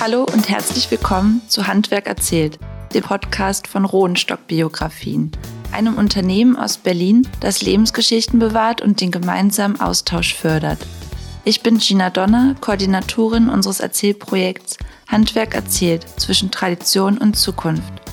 [0.00, 2.60] Hallo und herzlich willkommen zu Handwerk erzählt,
[2.94, 5.32] dem Podcast von Rohenstock Biografien,
[5.72, 10.78] einem Unternehmen aus Berlin, das Lebensgeschichten bewahrt und den gemeinsamen Austausch fördert.
[11.44, 14.78] Ich bin Gina Donner, Koordinatorin unseres Erzählprojekts
[15.08, 18.07] Handwerk erzählt zwischen Tradition und Zukunft.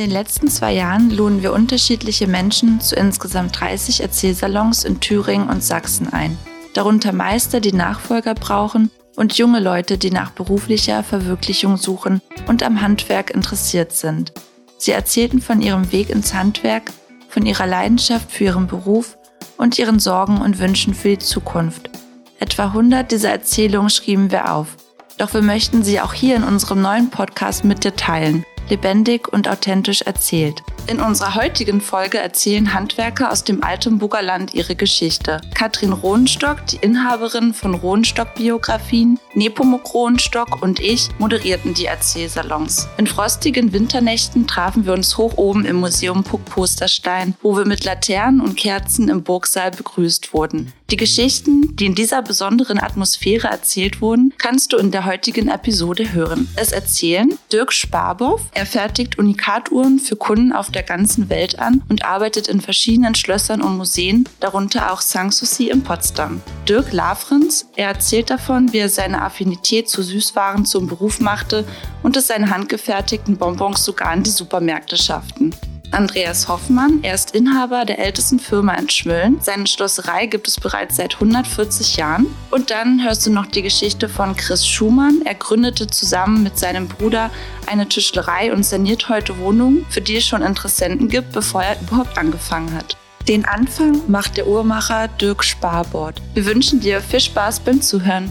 [0.00, 5.62] Den letzten zwei Jahren luden wir unterschiedliche Menschen zu insgesamt 30 Erzählsalons in Thüringen und
[5.62, 6.38] Sachsen ein.
[6.72, 12.80] Darunter Meister, die Nachfolger brauchen und junge Leute, die nach beruflicher Verwirklichung suchen und am
[12.80, 14.32] Handwerk interessiert sind.
[14.78, 16.90] Sie erzählten von ihrem Weg ins Handwerk,
[17.28, 19.18] von ihrer Leidenschaft für ihren Beruf
[19.58, 21.90] und ihren Sorgen und Wünschen für die Zukunft.
[22.38, 24.76] Etwa 100 dieser Erzählungen schrieben wir auf.
[25.18, 29.48] Doch wir möchten sie auch hier in unserem neuen Podcast mit dir teilen lebendig und
[29.48, 30.62] authentisch erzählt.
[30.86, 35.40] In unserer heutigen Folge erzählen Handwerker aus dem Altenburger Land ihre Geschichte.
[35.54, 42.88] Katrin Rohnstock, die Inhaberin von Rohnstock Biografien, Nepomuk Rohnstock und ich moderierten die Erzählsalons.
[42.96, 47.84] In frostigen Winternächten trafen wir uns hoch oben im Museum Puck Posterstein, wo wir mit
[47.84, 50.72] Laternen und Kerzen im Burgsaal begrüßt wurden.
[50.90, 56.12] Die Geschichten, die in dieser besonderen Atmosphäre erzählt wurden, kannst du in der heutigen Episode
[56.12, 56.48] hören.
[56.56, 58.40] Es erzählen Dirk Sparbow.
[58.54, 63.62] Er fertigt Unikatuhren für Kunden auf der ganzen Welt an und arbeitet in verschiedenen Schlössern
[63.62, 66.42] und Museen, darunter auch Sanssouci in Potsdam.
[66.68, 67.66] Dirk Lafrenz.
[67.76, 71.64] Er erzählt davon, wie er seine Affinität zu Süßwaren zum Beruf machte
[72.02, 75.54] und es seine handgefertigten Bonbons sogar in die Supermärkte schafften.
[75.92, 77.00] Andreas Hoffmann.
[77.02, 79.38] Er ist Inhaber der ältesten Firma in Schmölln.
[79.40, 82.26] Seine Schlosserei gibt es bereits seit 140 Jahren.
[82.52, 85.22] Und dann hörst du noch die Geschichte von Chris Schumann.
[85.24, 87.30] Er gründete zusammen mit seinem Bruder
[87.66, 92.16] eine Tischlerei und saniert heute Wohnungen, für die es schon Interessenten gibt, bevor er überhaupt
[92.16, 92.96] angefangen hat.
[93.26, 96.22] Den Anfang macht der Uhrmacher Dirk Sparbord.
[96.34, 98.30] Wir wünschen dir viel Spaß beim Zuhören.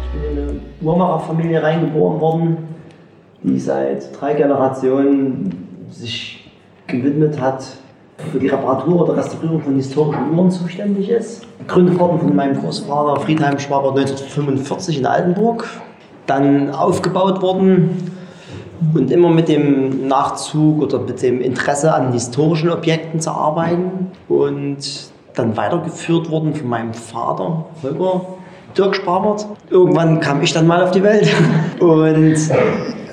[0.00, 2.74] Ich bin in eine Uhrmacherfamilie reingeboren worden
[3.44, 6.50] die seit drei Generationen sich
[6.86, 7.64] gewidmet hat,
[8.30, 11.46] für die Reparatur oder Restaurierung von historischen Uhren zuständig ist.
[11.58, 15.68] Gegründet worden von meinem Großvater Friedheim Schwaber 1945 in Altenburg.
[16.26, 18.12] Dann aufgebaut worden
[18.94, 24.12] und immer mit dem Nachzug oder mit dem Interesse an historischen Objekten zu arbeiten.
[24.28, 24.78] Und
[25.34, 28.20] dann weitergeführt worden von meinem Vater Holger
[28.78, 29.46] Dirk Sparbert.
[29.70, 31.28] Irgendwann kam ich dann mal auf die Welt
[31.80, 32.36] und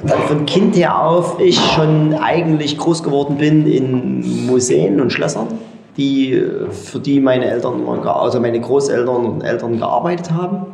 [0.06, 5.48] dann von Kind her auf ich schon eigentlich groß geworden bin in Museen und Schlössern,
[5.98, 6.42] die,
[6.72, 10.66] für die meine Eltern, also meine Großeltern und Eltern gearbeitet haben.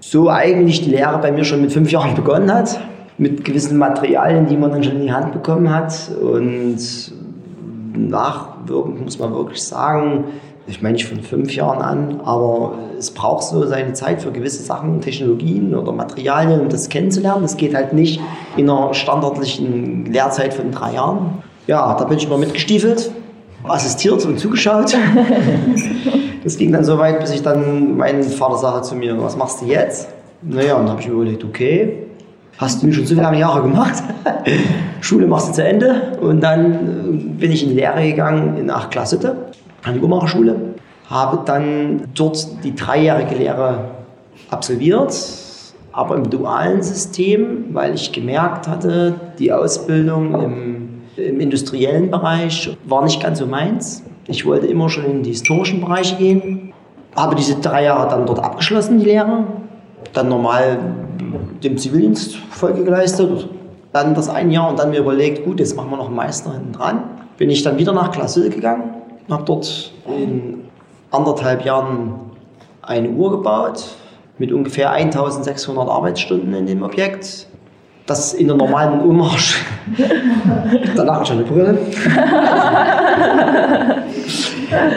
[0.00, 2.80] So eigentlich die Lehre bei mir schon mit fünf Jahren begonnen hat,
[3.18, 6.10] mit gewissen Materialien, die man dann schon in die Hand bekommen hat.
[6.20, 6.78] Und
[7.94, 10.24] nachwirkend muss man wirklich sagen,
[10.66, 14.62] ich meine nicht von fünf Jahren an, aber es braucht so seine Zeit für gewisse
[14.62, 17.42] Sachen, Technologien oder Materialien, um das kennenzulernen.
[17.42, 18.20] Das geht halt nicht
[18.56, 21.42] in einer standardlichen Lehrzeit von drei Jahren.
[21.66, 23.10] Ja, da bin ich mal mitgestiefelt,
[23.64, 24.96] assistiert und zugeschaut.
[26.44, 29.62] Das ging dann so weit, bis ich dann, mein Vater sagte zu mir, was machst
[29.62, 30.08] du jetzt?
[30.42, 31.98] Naja, und dann habe ich mir überlegt, okay,
[32.58, 34.02] hast du schon so viele Jahre gemacht?
[35.00, 36.18] Schule machst du zu Ende.
[36.20, 39.20] Und dann bin ich in die Lehre gegangen in 8 Klasse
[39.84, 40.74] an die Uhrmacherschule,
[41.08, 43.90] habe dann dort die dreijährige Lehre
[44.50, 45.14] absolviert,
[45.92, 53.02] aber im dualen System, weil ich gemerkt hatte, die Ausbildung im, im industriellen Bereich war
[53.04, 54.02] nicht ganz so meins.
[54.26, 56.72] Ich wollte immer schon in die historischen Bereiche gehen,
[57.14, 59.44] habe diese drei Jahre dann dort abgeschlossen, die Lehre,
[60.14, 60.78] dann normal
[61.62, 63.48] dem Zivildienst Folge geleistet,
[63.92, 66.52] dann das ein Jahr und dann mir überlegt, gut, jetzt machen wir noch einen Meister
[66.54, 67.02] hinten dran.
[67.36, 70.64] Bin ich dann wieder nach Klasse gegangen habe dort in
[71.10, 72.14] anderthalb Jahren
[72.82, 73.96] eine Uhr gebaut
[74.38, 77.46] mit ungefähr 1600 Arbeitsstunden in dem Objekt.
[78.06, 79.64] Das in der normalen Uhrmarsch.
[80.96, 81.78] Danach schon eine Brille.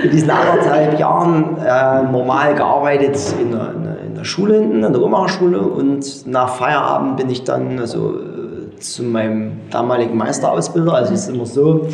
[0.04, 3.74] in diesen anderthalb Jahren äh, normal gearbeitet in der,
[4.08, 8.80] in der Schule hinten, in der Uhrmacherschule und nach Feierabend bin ich dann also, äh,
[8.80, 10.94] zu meinem damaligen Meisterausbilder.
[10.94, 11.88] Also es ist immer so,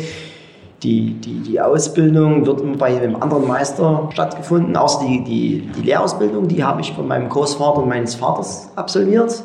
[0.82, 5.82] die, die, die Ausbildung wird immer bei einem anderen Meister stattgefunden, außer die, die, die
[5.82, 9.44] Lehrausbildung, die habe ich von meinem Großvater und meines Vaters absolviert,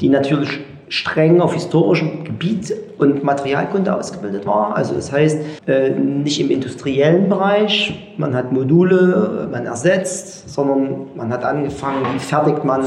[0.00, 4.74] die natürlich streng auf historischem Gebiet und Materialkunde ausgebildet war.
[4.74, 11.30] Also das heißt, äh, nicht im industriellen Bereich, man hat Module, man ersetzt, sondern man
[11.30, 12.84] hat angefangen, wie fertigt man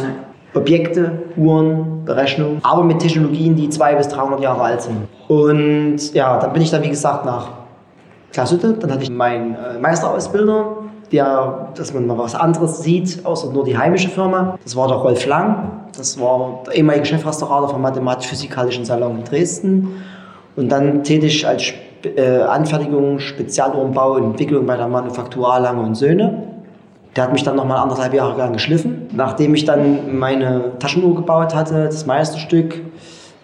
[0.56, 4.98] Objekte, Uhren, Berechnungen, aber mit Technologien, die 200 bis 300 Jahre alt sind.
[5.28, 7.61] Und ja, dann bin ich dann, wie gesagt, nach
[8.32, 8.74] Glashütte.
[8.74, 10.78] Dann hatte ich meinen äh, Meisterausbilder,
[11.12, 14.58] der, dass man mal was anderes sieht, außer nur die heimische Firma.
[14.64, 15.82] Das war der Rolf Lang.
[15.98, 20.04] Das war der ehemalige Chefrestaurator vom Mathematisch-Physikalischen Salon in Dresden.
[20.56, 21.74] Und dann tätig als
[22.04, 26.44] äh, Anfertigung, Spezialumbau und Entwicklung bei der Manufaktur Lange und Söhne.
[27.16, 29.10] Der hat mich dann nochmal anderthalb Jahre lang geschliffen.
[29.14, 32.80] Nachdem ich dann meine Taschenuhr gebaut hatte, das Meisterstück,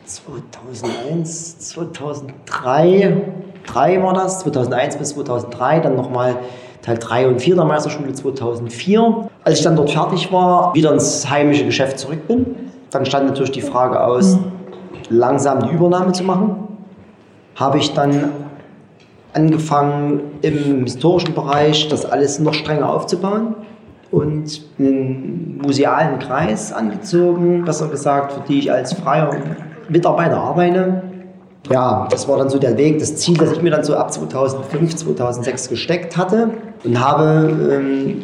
[0.06, 3.24] 2001, 2003,
[3.68, 6.36] 3 war das, 2001 bis 2003, dann nochmal
[6.82, 9.30] Teil 3 und 4 der Meisterschule 2004.
[9.44, 12.56] Als ich dann dort fertig war, wieder ins heimische Geschäft zurück bin,
[12.92, 14.38] dann stand natürlich die Frage aus,
[15.10, 16.68] langsam die Übernahme zu machen.
[17.56, 18.32] Habe ich dann
[19.34, 23.56] angefangen im historischen Bereich das alles noch strenger aufzubauen
[24.12, 29.32] und einen musealen Kreis angezogen, besser gesagt, für die ich als freier
[29.90, 31.04] Mitarbeiter arbeite.
[31.70, 34.14] Ja, das war dann so der Weg, das Ziel, das ich mir dann so ab
[34.14, 36.52] 2005, 2006 gesteckt hatte
[36.84, 38.24] und habe ähm,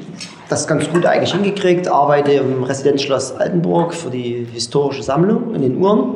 [0.49, 1.87] das ganz gut eigentlich hingekriegt.
[1.87, 6.15] Arbeite im Residenzschloss Altenburg für die historische Sammlung in den Uhren,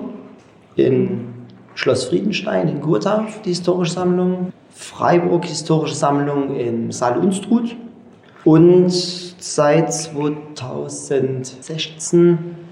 [0.76, 1.28] in
[1.76, 7.76] Schloss Friedenstein in Gotha für die historische Sammlung, Freiburg historische Sammlung in Saal Unstrut
[8.46, 12.67] und seit 2016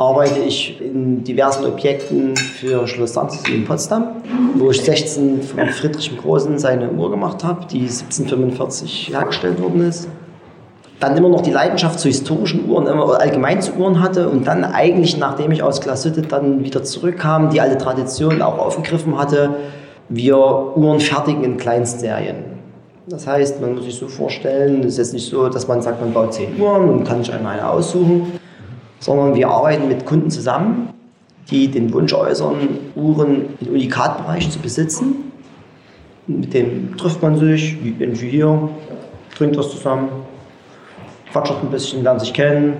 [0.00, 4.22] arbeite ich in diversen Objekten für Schloss Sanssouci in Potsdam,
[4.54, 9.86] wo ich 16 von Friedrich dem Großen seine Uhr gemacht habe, die 1745 hergestellt worden
[9.86, 10.08] ist.
[11.00, 14.64] Dann immer noch die Leidenschaft zu historischen Uhren, immer allgemein zu Uhren hatte und dann
[14.64, 19.50] eigentlich, nachdem ich aus Glashütte dann wieder zurückkam, die alte Tradition auch aufgegriffen hatte,
[20.08, 20.38] wir
[20.76, 22.36] Uhren fertigen in Kleinstserien.
[23.06, 26.00] Das heißt, man muss sich so vorstellen, es ist jetzt nicht so, dass man sagt,
[26.00, 28.40] man baut 10 Uhren und kann sich eine aussuchen,
[29.00, 30.90] sondern wir arbeiten mit Kunden zusammen,
[31.50, 32.56] die den Wunsch äußern,
[32.94, 35.32] Uhren im Unikatbereich zu besitzen.
[36.26, 38.68] Mit dem trifft man sich, wie ich hier,
[39.36, 40.10] trinkt was zusammen,
[41.32, 42.76] quatscht ein bisschen, lernt sich kennen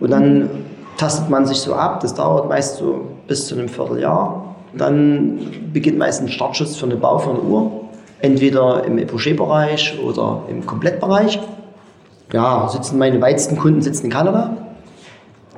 [0.00, 0.48] und dann
[0.96, 2.00] tastet man sich so ab.
[2.00, 4.56] Das dauert meist so bis zu einem Vierteljahr.
[4.76, 5.38] Dann
[5.72, 7.70] beginnt meist ein Startschuss für eine Bau von einer Uhr,
[8.20, 11.38] entweder im Epochet-Bereich oder im Komplettbereich.
[12.32, 14.63] Ja, sitzen meine weitesten Kunden sitzen in Kanada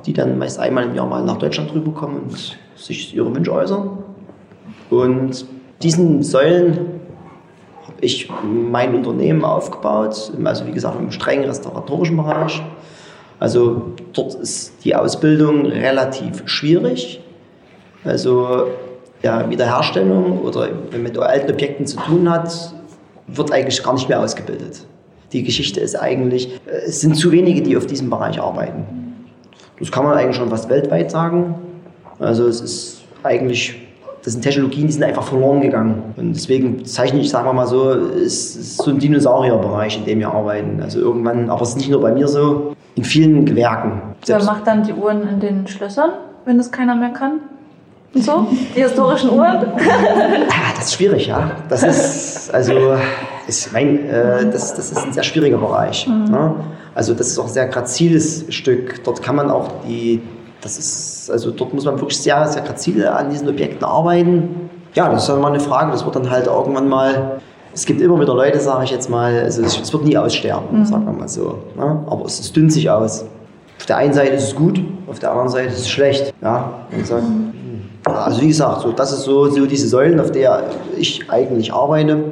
[0.05, 3.89] die dann meist einmal im Jahr mal nach Deutschland rüberkommen und sich ihre Wünsche äußern.
[4.89, 5.45] Und
[5.81, 7.01] diesen Säulen
[7.83, 12.61] habe ich mein Unternehmen aufgebaut, also wie gesagt im strengen restauratorischen Bereich.
[13.39, 17.21] Also dort ist die Ausbildung relativ schwierig.
[18.03, 18.67] Also
[19.23, 22.73] ja, Wiederherstellung oder wenn man mit alten Objekten zu tun hat,
[23.27, 24.85] wird eigentlich gar nicht mehr ausgebildet.
[25.33, 29.06] Die Geschichte ist eigentlich, es sind zu wenige, die auf diesem Bereich arbeiten.
[29.79, 31.55] Das kann man eigentlich schon fast weltweit sagen.
[32.19, 33.75] Also es ist eigentlich,
[34.23, 36.13] das sind Technologien, die sind einfach verloren gegangen.
[36.17, 40.19] Und deswegen zeichne ich, sagen wir mal so, es ist so ein Dinosaurierbereich, in dem
[40.19, 40.81] wir arbeiten.
[40.81, 44.01] Also irgendwann, aber es ist nicht nur bei mir so, in vielen Gewerken.
[44.25, 46.11] Wer macht dann die Uhren in den Schlössern,
[46.45, 47.39] wenn das keiner mehr kann?
[48.13, 48.47] Und so?
[48.75, 49.61] Die historischen Uhren?
[49.77, 51.51] ja, das ist schwierig, ja.
[51.69, 52.95] Das ist, also,
[53.47, 56.07] ist mein, äh, das, das ist ein sehr schwieriger Bereich.
[56.07, 56.25] Mhm.
[56.25, 56.55] Ne?
[56.93, 59.03] Also das ist auch ein sehr graziles Stück.
[59.03, 60.21] Dort kann man auch die,
[60.61, 64.69] das ist, also dort muss man wirklich sehr, sehr grazil an diesen Objekten arbeiten.
[64.95, 67.39] Ja, das ist dann mal eine Frage, das wird dann halt irgendwann mal,
[67.73, 70.85] es gibt immer wieder Leute, sage ich jetzt mal, also es, wird nie aussterben, mhm.
[70.85, 71.59] sagen wir mal so.
[71.77, 72.03] Ne?
[72.07, 73.25] Aber es, es dünnt sich aus.
[73.79, 76.33] Auf der einen Seite ist es gut, auf der anderen Seite ist es schlecht.
[76.41, 76.73] Ja,
[77.03, 77.53] sagt, hm.
[78.05, 80.63] also wie gesagt, so, das ist so, so diese Säulen, auf der
[80.97, 82.23] ich eigentlich arbeite.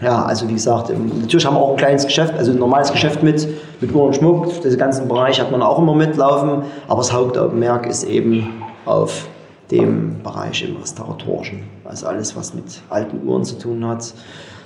[0.00, 3.22] Ja, also wie gesagt, natürlich haben wir auch ein kleines Geschäft, also ein normales Geschäft
[3.22, 3.48] mit,
[3.80, 4.60] mit Uhr und Schmuck.
[4.60, 9.26] Diesen ganzen Bereich hat man auch immer mitlaufen, aber das Hauptaugenmerk ist eben auf
[9.70, 11.62] dem Bereich im Restauratorischen.
[11.84, 14.12] Also alles, was mit alten Uhren zu tun hat,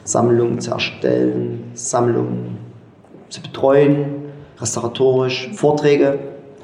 [0.02, 2.58] Sammlungen zu erstellen, Sammlungen
[3.28, 4.06] zu betreuen,
[4.58, 6.18] restauratorisch, Vorträge.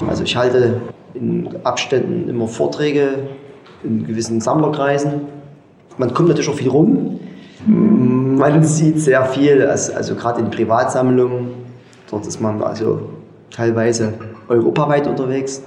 [0.08, 0.80] Also ich halte
[1.14, 3.28] in Abständen immer Vorträge
[3.84, 5.22] in gewissen Sammlerkreisen.
[5.98, 7.20] Man kommt natürlich auch viel rum.
[7.66, 11.48] Man sieht sehr viel, also, also gerade in Privatsammlungen,
[12.10, 13.10] dort ist man also
[13.50, 14.14] teilweise
[14.48, 15.62] europaweit unterwegs.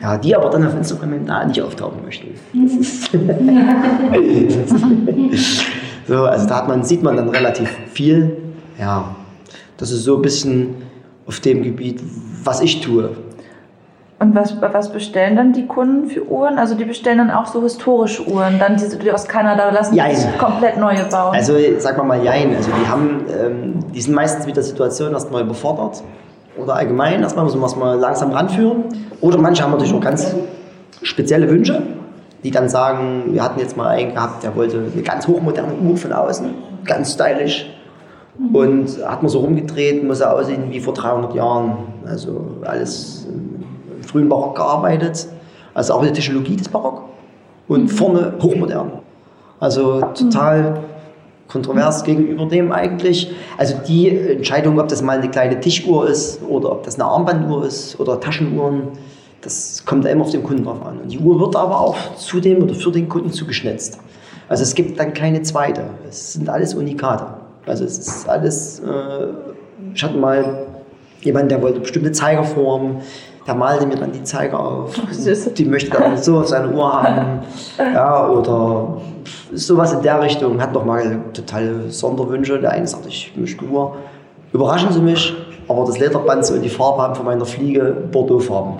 [0.00, 2.28] Ja, die aber dann auf Instagram nicht auftauchen möchten.
[6.06, 8.36] so, also da man, sieht man dann relativ viel.
[8.78, 9.16] Ja,
[9.76, 10.76] das ist so ein bisschen
[11.26, 12.00] auf dem Gebiet,
[12.44, 13.10] was ich tue.
[14.20, 16.58] Und was, was bestellen dann die Kunden für Uhren?
[16.58, 20.16] Also die bestellen dann auch so historische Uhren, dann diese die aus Kanada lassen jein.
[20.16, 21.34] die komplett neue bauen.
[21.34, 22.56] Also sag mal mal jein.
[22.56, 26.02] Also die haben, ähm, die sind meistens mit der Situation erstmal überfordert
[26.60, 28.84] oder allgemein erstmal müssen wir es mal langsam ranführen.
[29.20, 30.34] Oder manche haben natürlich auch ganz
[31.02, 31.82] spezielle Wünsche.
[32.44, 35.96] die dann sagen, wir hatten jetzt mal einen gehabt, der wollte eine ganz hochmoderne Uhr
[35.96, 37.68] von außen, ganz stylisch.
[38.52, 41.78] Und hat man so rumgedreht, muss er aussehen wie vor 300 Jahren.
[42.06, 43.26] Also alles
[44.08, 45.28] frühen Barock gearbeitet.
[45.74, 47.04] Also auch die Technologie des Barock.
[47.68, 48.92] Und vorne hochmodern.
[49.60, 50.80] Also total
[51.48, 53.30] kontrovers gegenüber dem eigentlich.
[53.56, 57.66] Also die Entscheidung, ob das mal eine kleine Tischuhr ist oder ob das eine Armbanduhr
[57.66, 58.88] ist oder Taschenuhren,
[59.40, 60.98] das kommt immer auf den Kunden drauf an.
[61.00, 63.98] Und die Uhr wird aber auch zu dem oder für den Kunden zugeschnitzt.
[64.48, 65.84] Also es gibt dann keine zweite.
[66.08, 67.26] Es sind alles Unikate.
[67.66, 69.28] Also es ist alles, äh,
[69.94, 70.66] ich hatte mal
[71.20, 72.98] jemanden, der wollte bestimmte Zeigerformen,
[73.48, 74.94] der malte mir dann die Zeiger auf.
[75.10, 75.54] Süß.
[75.54, 77.40] Die möchte dann so auf seine Uhr haben.
[77.78, 78.98] Ja, oder
[79.54, 80.60] sowas in der Richtung.
[80.60, 82.60] Hat noch mal totale Sonderwünsche.
[82.60, 83.96] Der eine sagte, ich möchte eine Uhr.
[84.52, 85.34] Überraschen Sie mich,
[85.68, 88.74] aber das Lederband soll die Farbe haben von meiner Fliege, Bordeaux-Farben.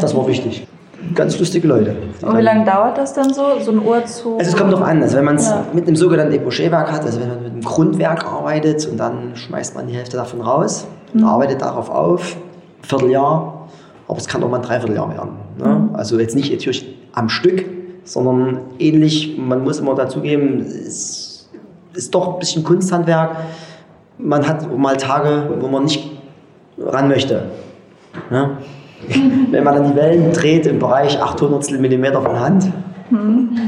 [0.00, 0.66] Das war wichtig.
[1.14, 1.96] Ganz lustige Leute.
[2.22, 4.38] Und wie lange dauert das dann so, so eine Uhr zu...
[4.38, 5.62] also es kommt drauf an, also wenn man es Ja.
[5.74, 9.74] mit einem sogenannten Epochet-Werk hat, also wenn man mit einem Grundwerk arbeitet und dann schmeißt
[9.76, 11.26] man die Hälfte davon raus und Mhm.
[11.26, 12.36] arbeitet darauf auf,
[12.82, 13.63] Vierteljahr,
[14.08, 15.30] aber es kann auch mal ein Dreivierteljahr werden.
[15.58, 15.68] Ne?
[15.68, 15.94] Mhm.
[15.94, 17.64] Also jetzt nicht natürlich am Stück,
[18.04, 21.48] sondern ähnlich, man muss immer dazugeben, es
[21.94, 23.36] ist doch ein bisschen Kunsthandwerk.
[24.18, 26.10] Man hat mal Tage, wo man nicht
[26.78, 27.46] ran möchte.
[28.30, 28.58] Ne?
[29.50, 32.72] Wenn man dann die Wellen dreht im Bereich 800 Millimeter von Hand,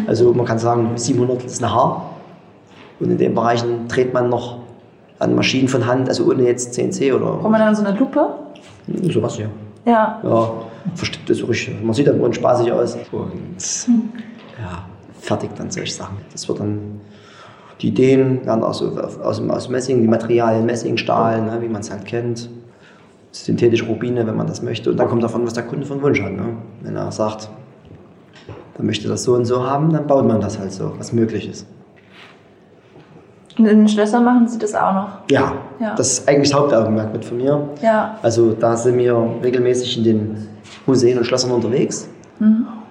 [0.07, 2.11] also man kann sagen, 700 ist ein Haar.
[2.99, 4.59] Und in den Bereichen dreht man noch
[5.19, 8.29] an Maschinen von Hand, also ohne jetzt CNC Braucht oder man dann so eine Lupe?
[9.13, 9.51] sowas hier.
[9.87, 10.21] Ja.
[10.23, 10.53] Ja,
[10.95, 11.83] versteckt so richtig.
[11.83, 12.97] Man sieht dann spaßig aus.
[13.13, 13.57] Und
[14.59, 14.85] ja,
[15.21, 16.17] fertig dann solche Sachen.
[16.33, 17.01] Das wird dann,
[17.81, 21.91] die Ideen werden aus, aus, aus Messing, die Materialien Messing, Stahl, ne, wie man es
[21.91, 22.51] halt kennt.
[23.31, 24.91] Synthetische Rubine, wenn man das möchte.
[24.91, 26.33] Und dann kommt davon, was der Kunde von Wunsch hat.
[26.33, 26.57] Ne?
[26.83, 27.49] Wenn er sagt,
[28.77, 31.49] er möchte das so und so haben, dann baut man das halt so, was möglich
[31.49, 31.67] ist.
[33.59, 35.09] Und in den Schlössern machen sie das auch noch.
[35.31, 35.95] Ja, Ja.
[35.95, 37.69] das ist eigentlich das Hauptaugenmerk mit von mir.
[37.83, 38.19] Ja.
[38.23, 40.49] Also da sind wir regelmäßig in den
[40.87, 42.09] Museen und Schlössern unterwegs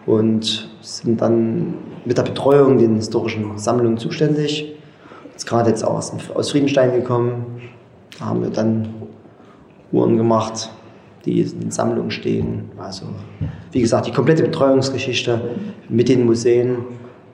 [0.05, 4.73] und sind dann mit der Betreuung den historischen Sammlungen zuständig.
[5.31, 7.61] Jetzt gerade jetzt aus, aus Friedenstein gekommen.
[8.19, 8.87] Da haben wir dann
[9.91, 10.69] Uhren gemacht,
[11.25, 12.71] die in den Sammlungen stehen.
[12.77, 13.05] Also
[13.71, 15.41] wie gesagt, die komplette Betreuungsgeschichte
[15.89, 16.77] mit den Museen.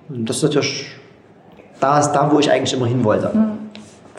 [0.10, 0.88] Und das ist natürlich,
[1.82, 3.32] da ist da, wo ich eigentlich immer hin wollte.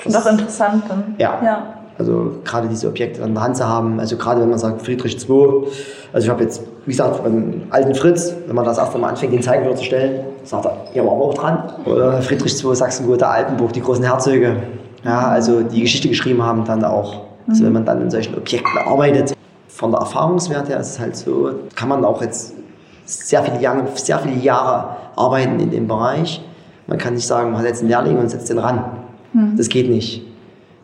[0.04, 1.14] Und auch interessant dann.
[1.16, 1.40] Ja.
[1.42, 1.62] Ja.
[1.99, 5.16] Also gerade diese Objekte an der Hand zu haben, also gerade wenn man sagt Friedrich
[5.28, 5.69] II,
[6.12, 9.33] also ich habe jetzt, wie gesagt, beim alten Fritz, wenn man das erste Mal anfängt,
[9.33, 11.62] den Zeigefinger zu stellen, sagt er, hier waren wir auch dran.
[11.85, 14.57] Oder Friedrich II, Sachsen-Gotha, Altenburg, die großen Herzöge,
[15.04, 17.23] ja, also die Geschichte geschrieben haben dann auch.
[17.49, 19.35] Also wenn man dann in solchen Objekten arbeitet,
[19.69, 22.54] von der Erfahrungswert her ist es halt so, kann man auch jetzt
[23.04, 26.42] sehr viele Jahre, sehr viele Jahre arbeiten in dem Bereich.
[26.92, 28.84] Man kann nicht sagen, man hat jetzt einen Lehrling und setzt den ran.
[29.56, 30.26] Das geht nicht.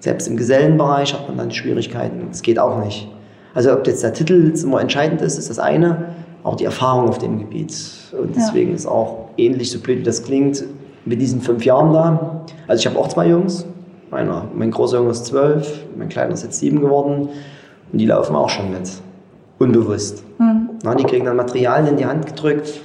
[0.00, 2.28] Selbst im Gesellenbereich hat man dann Schwierigkeiten.
[2.30, 3.06] Das geht auch nicht.
[3.54, 7.10] Also ob jetzt der Titel jetzt immer entscheidend ist, ist das eine, auch die Erfahrung
[7.10, 7.74] auf dem Gebiet.
[8.18, 8.36] Und Ja.
[8.36, 10.64] deswegen ist auch ähnlich, so blöd wie das klingt,
[11.04, 12.40] mit diesen fünf Jahren da.
[12.68, 13.66] Also ich habe auch zwei Jungs.
[14.10, 17.28] Meiner, mein großer Junge ist zwölf, mein kleiner ist jetzt sieben geworden.
[17.92, 18.90] Und die laufen auch schon mit.
[19.58, 20.24] Unbewusst.
[20.38, 22.80] Na, die kriegen dann Materialien in die Hand gedrückt.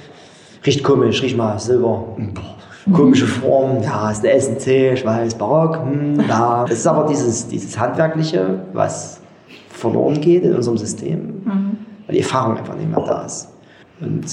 [0.66, 2.04] Riecht komisch, riech mal, Silber.
[2.18, 2.54] Boah,
[2.92, 6.64] Komische Form, ja, ist eine SNC, ich weiß, Barock, hm, ja.
[6.68, 9.20] Das ist aber dieses, dieses Handwerkliche, was
[9.70, 11.42] verloren geht in unserem System,
[12.06, 13.48] weil die Erfahrung einfach nicht mehr da ist.
[14.00, 14.24] Und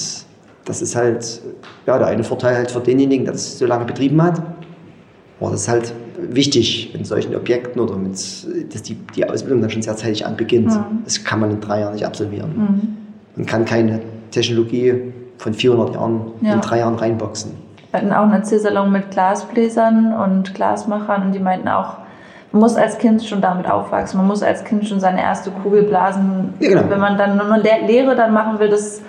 [0.64, 1.40] das ist halt,
[1.86, 4.42] ja, der eine Vorteil halt für denjenigen, der das so lange betrieben hat.
[5.40, 5.92] Aber das ist halt
[6.30, 10.72] wichtig in solchen Objekten oder mit, dass die, die Ausbildung dann schon sehr zeitig anbeginnt.
[11.04, 12.96] Das kann man in drei Jahren nicht absolvieren.
[13.34, 16.54] Man kann keine Technologie von 400 Jahren Ja.
[16.54, 17.50] in drei Jahren reinboxen.
[17.92, 21.98] Wir hatten auch einen Erzählsalon mit Glasbläsern und Glasmachern und die meinten auch,
[22.50, 25.82] man muss als Kind schon damit aufwachsen, man muss als Kind schon seine erste Kugel
[25.84, 26.54] blasen.
[26.58, 26.82] Ja, genau.
[26.88, 29.02] Wenn man dann nur eine Le- Lehre dann machen will, das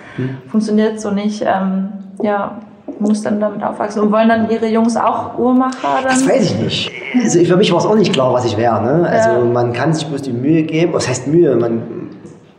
[0.48, 1.42] funktioniert so nicht.
[1.42, 1.88] Ähm,
[2.22, 4.02] ja, man muss dann damit aufwachsen.
[4.02, 5.72] Und wollen dann ihre Jungs auch Uhrmacher
[6.02, 6.04] dann?
[6.04, 6.92] Das weiß ich nicht.
[7.22, 8.82] Also für mich war es auch nicht klar, was ich wäre.
[8.82, 9.08] Ne?
[9.08, 9.38] Also Ja.
[9.44, 10.92] man kann sich bloß die Mühe geben.
[10.92, 11.56] Was heißt Mühe?
[11.56, 11.82] Man,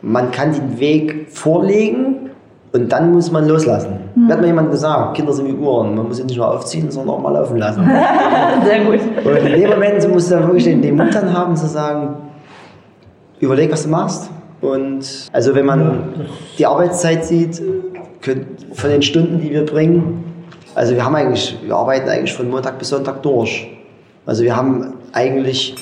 [0.02, 2.32] man kann den Weg vorlegen
[2.74, 4.00] und dann muss man loslassen.
[4.26, 5.96] Mir hat mal jemand gesagt, Kinder sind wie Uhren.
[5.96, 7.86] Man muss sie nicht nur aufziehen, sondern auch mal laufen lassen.
[8.66, 9.00] Sehr gut.
[9.24, 12.16] Und in dem Moment musst du dann wirklich den, Mut dann haben zu sagen,
[13.40, 14.30] überleg, was du machst.
[14.62, 16.26] Und also wenn man
[16.58, 17.62] die Arbeitszeit sieht,
[18.74, 20.24] von den Stunden, die wir bringen,
[20.74, 23.68] also wir haben eigentlich, wir arbeiten eigentlich von Montag bis Sonntag durch.
[24.26, 25.76] Also wir haben eigentlich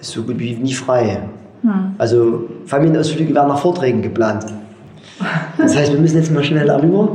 [0.00, 1.18] so gut wie nie frei.
[1.98, 4.46] Also Familienausflüge werden nach Vorträgen geplant.
[5.56, 7.08] Das heißt, wir müssen jetzt mal schnell darüber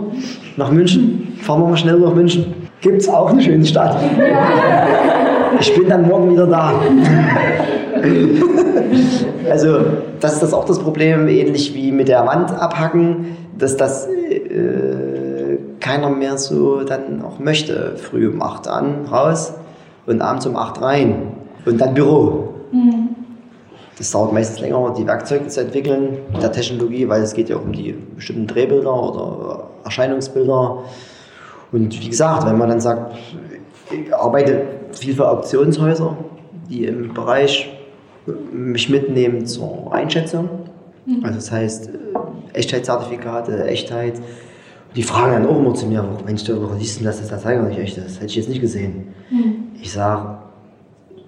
[0.58, 2.54] nach München fahren wir mal schnell nach München.
[2.82, 3.98] Gibt es auch eine schöne Stadt.
[5.60, 6.74] Ich bin dann morgen wieder da.
[9.50, 9.80] also,
[10.20, 15.58] das ist das auch das Problem, ähnlich wie mit der Wand abhacken, dass das äh,
[15.80, 17.94] keiner mehr so dann auch möchte.
[17.98, 19.54] Früh um 8 an, raus
[20.06, 21.34] und abends um 8 rein
[21.66, 22.54] und dann Büro.
[22.72, 23.19] Mhm.
[24.00, 27.58] Das dauert meistens länger, die Werkzeuge zu entwickeln mit der Technologie, weil es geht ja
[27.58, 30.86] um die bestimmten Drehbilder oder Erscheinungsbilder.
[31.74, 33.18] Und wie gesagt, wenn man dann sagt,
[33.92, 34.62] ich arbeite
[34.94, 36.16] viel für Auktionshäuser,
[36.70, 37.70] die im Bereich
[38.54, 40.48] mich mitnehmen zur Einschätzung.
[41.06, 41.26] Mhm.
[41.26, 41.90] Also das heißt,
[42.54, 44.22] Echtheitszertifikate, Echtheit.
[44.96, 47.78] Die fragen dann auch immer zu mir, Mensch, du siehst du, dass das Datei nicht
[47.78, 48.16] echt ist?
[48.16, 49.10] Hätte ich jetzt nicht gesehen.
[49.30, 49.56] Mhm.
[49.82, 50.38] Ich sage,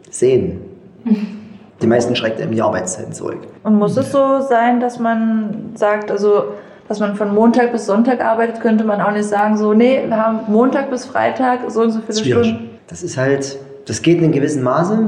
[0.09, 0.61] sehen.
[1.81, 3.39] Die meisten schreckt eben die Arbeitszeiten zurück.
[3.63, 6.43] Und muss es so sein, dass man sagt, also
[6.87, 10.17] dass man von Montag bis Sonntag arbeitet, könnte man auch nicht sagen, so, nee, wir
[10.17, 12.69] haben Montag bis Freitag so und so viele das Stunden.
[12.87, 14.99] Das ist halt, das geht in einem gewissen Maße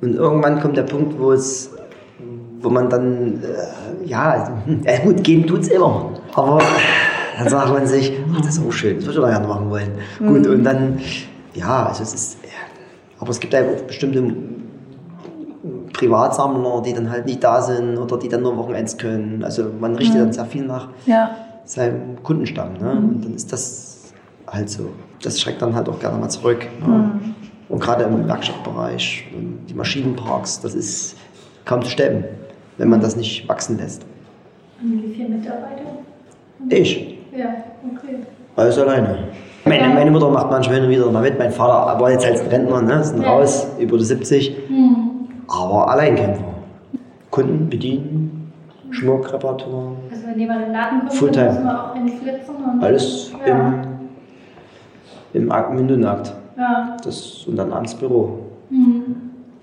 [0.00, 1.70] und irgendwann kommt der Punkt, wo es,
[2.60, 4.52] wo man dann, äh, ja,
[4.84, 6.10] ja, gut, gehen tut es immer.
[6.34, 6.60] Aber
[7.38, 9.70] dann sagt man sich, ach, das ist auch schön, das würde ich doch gerne machen
[9.70, 9.92] wollen.
[10.18, 10.26] Mhm.
[10.26, 10.98] Gut, und dann,
[11.54, 12.38] ja, also es ist,
[13.20, 14.34] aber es gibt einfach bestimmte
[15.92, 19.42] Privatsammler, die dann halt nicht da sind oder die dann nur Wochenends können.
[19.44, 20.20] Also man richtet mhm.
[20.20, 21.30] dann sehr viel nach ja.
[21.64, 22.74] seinem Kundenstamm.
[22.74, 22.94] Ne?
[22.94, 23.08] Mhm.
[23.08, 24.12] Und dann ist das
[24.46, 24.90] halt so.
[25.22, 26.66] Das schreckt dann halt auch gerne mal zurück.
[26.80, 26.86] Ne?
[26.86, 27.34] Mhm.
[27.68, 29.26] Und gerade im Werkstattbereich,
[29.68, 31.16] die Maschinenparks, das ist
[31.64, 32.24] kaum zu stemmen,
[32.78, 34.06] wenn man das nicht wachsen lässt.
[34.82, 35.82] Und wie viele Mitarbeiter?
[36.70, 37.18] Ich.
[37.36, 37.46] Ja,
[37.94, 38.16] okay.
[38.56, 39.18] Alles alleine.
[39.64, 43.04] Meine, meine Mutter macht manchmal wieder mal mit, mein Vater war jetzt als Rentner, ne,
[43.20, 43.28] ja.
[43.28, 44.56] raus, über die 70.
[44.70, 45.07] Mhm
[45.48, 46.44] aber Alleinkämpfer.
[47.30, 48.52] Kunden bedienen,
[48.90, 49.96] Schmuckreparatur.
[50.10, 51.52] Also wenn jemand in den Laden kommt, Fulltime.
[51.52, 52.54] muss man auch hinflitzen.
[52.56, 53.68] Und Alles ja.
[55.32, 56.34] im, im Akt, Mindenakt.
[56.56, 56.96] Ja.
[57.04, 58.40] Das, und dann abends Büro.
[58.70, 59.16] Mhm.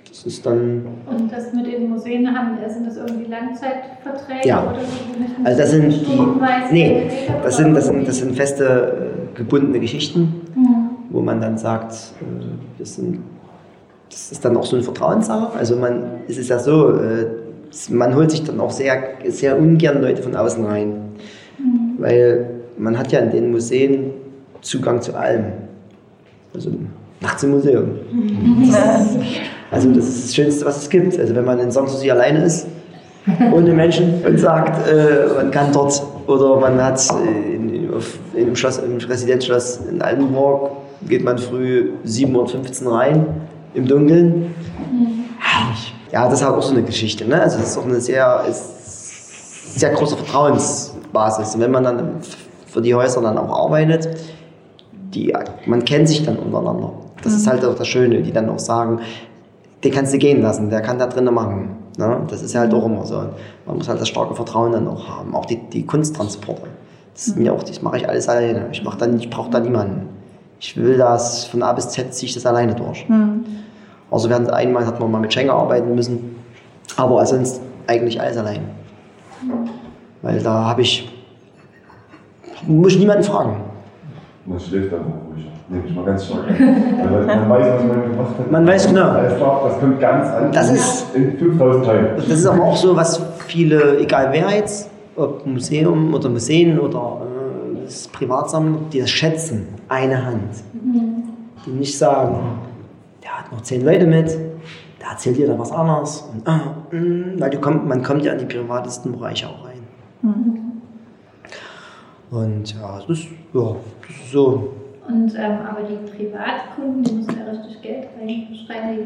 [0.07, 0.85] Das ist dann.
[1.09, 4.47] Und das mit den Museen haben, sind das irgendwie Langzeitverträge?
[4.47, 4.63] Ja.
[4.63, 6.73] Oder so, also das sind die.
[6.73, 7.11] Nee,
[7.43, 10.89] das sind, das sind, das sind feste äh, gebundene Geschichten, mhm.
[11.09, 12.45] wo man dann sagt, äh,
[12.79, 13.19] das sind
[14.15, 15.57] das ist dann auch so eine Vertrauenssache.
[15.57, 17.25] Also man, es ist ja so, äh,
[17.89, 20.87] man holt sich dann auch sehr, sehr ungern Leute von außen rein.
[21.57, 21.95] Mhm.
[21.97, 24.11] Weil man hat ja in den Museen
[24.61, 25.47] Zugang zu allem.
[26.53, 26.71] Also
[27.19, 27.89] nachts im Museum.
[28.09, 28.73] Mhm.
[29.69, 31.19] also das ist das Schönste, was es gibt.
[31.19, 32.67] Also wenn man in Sanssouci alleine ist,
[33.51, 38.47] ohne Menschen und sagt, äh, man kann dort oder man hat äh, in, auf, in,
[38.47, 40.71] im, Schloss, im Residenzschloss in Altenburg
[41.09, 43.25] geht man früh 7.15 Uhr rein
[43.75, 44.55] im Dunkeln.
[45.39, 45.93] Herrlich.
[46.11, 47.25] Ja, das ist halt auch so eine Geschichte.
[47.25, 47.41] Ne?
[47.41, 51.55] Also das ist auch eine sehr, sehr große Vertrauensbasis.
[51.55, 52.09] Und wenn man dann
[52.65, 54.17] für die Häuser dann auch arbeitet,
[55.13, 55.33] die,
[55.65, 56.91] man kennt sich dann untereinander.
[57.21, 57.39] Das mhm.
[57.39, 58.99] ist halt auch das Schöne, die dann auch sagen,
[59.83, 61.69] den kannst du gehen lassen, der kann da drinnen machen.
[61.97, 62.21] Ne?
[62.29, 63.23] Das ist ja halt auch immer so.
[63.65, 65.35] Man muss halt das starke Vertrauen dann auch haben.
[65.35, 66.67] Auch die, die Kunsttransporte.
[67.13, 67.43] Das, ist mhm.
[67.43, 68.67] mir auch, das mache ich alles alleine.
[68.71, 70.09] Ich, ich brauche da niemanden.
[70.59, 73.07] Ich will das von A bis Z, ziehe ich das alleine durch.
[73.07, 73.45] Mhm.
[74.15, 76.37] Also während einmal hat man mal mit Schenker arbeiten müssen,
[76.95, 78.61] aber sonst eigentlich alles allein.
[80.21, 81.13] Weil da habe ich,
[82.65, 83.57] muss ich niemanden fragen.
[84.45, 85.49] Man schläft dann auch ruhig.
[85.67, 87.25] Nehme ich mal ganz stark an.
[87.25, 88.51] Man weiß, was man gemacht hat.
[88.51, 89.13] Man weiß genau.
[89.15, 90.55] Das kommt ganz anders.
[90.55, 92.07] Das ist, in 5000 Teilen.
[92.15, 97.17] Das ist aber auch so, was viele, egal wer jetzt, ob Museum oder Museen oder
[97.19, 100.63] äh, das Privatsammler, die das schätzen, eine Hand.
[101.65, 102.37] Die nicht sagen,
[103.29, 104.29] hat noch zehn Leute mit,
[105.01, 106.21] der erzählt dir da was anderes.
[106.33, 109.65] Und, ah, mh, mm, weil du komm, man kommt ja in die privatesten Bereiche auch
[109.65, 109.79] rein.
[110.21, 110.61] Mhm.
[112.31, 113.75] Und ja, das ist, ja,
[114.07, 114.73] das ist so.
[115.07, 118.07] Und, ähm, aber die Privatkunden, die müssen ja richtig Geld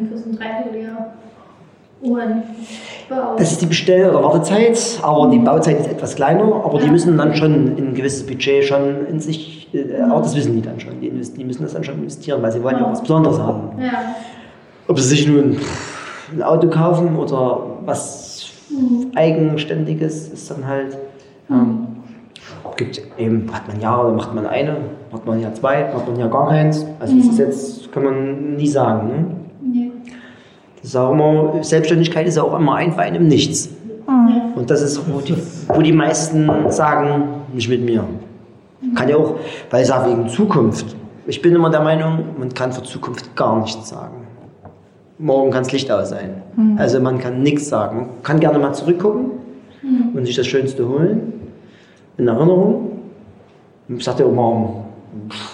[0.10, 1.14] für so ein Dreivierteljahr.
[2.02, 2.44] Uhren
[3.10, 3.38] bauen.
[3.38, 6.86] Das ist die Bestell- oder Wartezeit, aber die Bauzeit ist etwas kleiner, aber ja.
[6.86, 10.62] die müssen dann schon ein gewisses Budget schon in sich, äh, auch das wissen die
[10.62, 13.02] dann schon, die, die, müssen das dann schon investieren, weil sie wollen ja, ja was
[13.02, 13.82] Besonderes haben.
[13.82, 14.16] Ja.
[14.88, 15.58] Ob sie sich nun
[16.32, 19.12] ein Auto kaufen oder was mhm.
[19.16, 20.98] Eigenständiges, ist dann halt.
[21.48, 21.88] Mhm.
[22.78, 24.78] gibt eben, hat man ja oder macht man eine,
[25.12, 26.86] macht man ja zwei, macht man ja gar keins.
[27.00, 27.20] Also mhm.
[27.20, 29.08] das ist jetzt, kann man nie sagen.
[29.08, 29.26] Ne?
[29.62, 29.92] Nee.
[30.78, 33.70] Das ist auch immer, Selbstständigkeit ist ja auch immer ein Verein im Nichts.
[34.08, 34.54] Mhm.
[34.56, 35.36] Und das ist, wo die,
[35.68, 38.06] wo die meisten sagen, nicht mit mir.
[39.00, 39.36] Kann ja auch,
[39.70, 40.96] weil ich sage, wegen Zukunft.
[41.26, 44.28] Ich bin immer der Meinung, man kann für Zukunft gar nichts sagen
[45.20, 46.42] morgen kann es Licht aus sein.
[46.56, 46.78] Mhm.
[46.78, 47.98] Also man kann nichts sagen.
[47.98, 49.26] Man kann gerne mal zurückgucken
[49.84, 50.16] mhm.
[50.16, 51.34] und sich das Schönste holen
[52.18, 52.92] in Erinnerung.
[53.90, 54.86] Ich sagte auch morgen,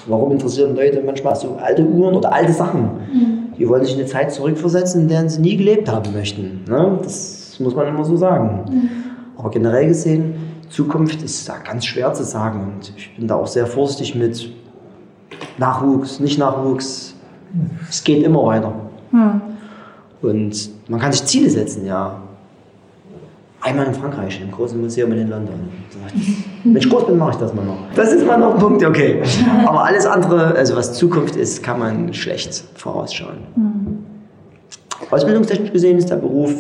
[0.08, 2.82] warum interessieren Leute manchmal so alte Uhren oder alte Sachen?
[2.82, 3.54] Mhm.
[3.58, 6.62] Die wollen sich in eine Zeit zurückversetzen, in der sie nie gelebt haben möchten.
[6.70, 7.00] Ne?
[7.02, 8.66] Das muss man immer so sagen.
[8.70, 8.90] Mhm.
[9.38, 10.36] Aber generell gesehen,
[10.70, 12.74] Zukunft ist da ganz schwer zu sagen.
[12.76, 14.50] Und ich bin da auch sehr vorsichtig mit
[15.58, 17.16] Nachwuchs, nicht Nachwuchs.
[17.90, 18.74] Es geht immer weiter.
[19.12, 19.42] Mhm.
[20.22, 22.22] Und man kann sich Ziele setzen, ja.
[23.62, 25.56] Einmal in Frankreich, im großen Museum in London.
[26.64, 27.78] Wenn ich groß bin, mache ich das mal noch.
[27.96, 29.24] Das ist mal noch ein Punkt, okay.
[29.66, 33.38] Aber alles andere, also was Zukunft ist, kann man schlecht vorausschauen.
[33.56, 34.06] Mhm.
[35.10, 36.54] Ausbildungstechnisch gesehen ist der Beruf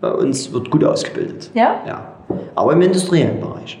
[0.00, 1.50] bei uns wird gut ausgebildet.
[1.54, 1.80] Ja?
[1.86, 2.14] Ja.
[2.54, 3.78] Aber im industriellen Bereich.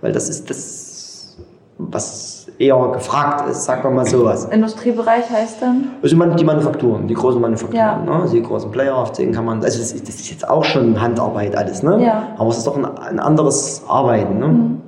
[0.00, 1.36] Weil das ist das,
[1.78, 4.44] was eher gefragt ist, sagen wir mal sowas.
[4.46, 5.90] Industriebereich heißt dann?
[6.02, 7.96] Also die Manufakturen, die großen Manufakturen, ja.
[7.98, 8.22] ne?
[8.22, 10.64] also die großen Player, auf denen kann man, also das ist, das ist jetzt auch
[10.64, 12.04] schon Handarbeit alles, ne?
[12.04, 12.28] Ja.
[12.36, 14.38] aber es ist doch ein, ein anderes Arbeiten.
[14.38, 14.48] Ne?
[14.48, 14.80] Mhm.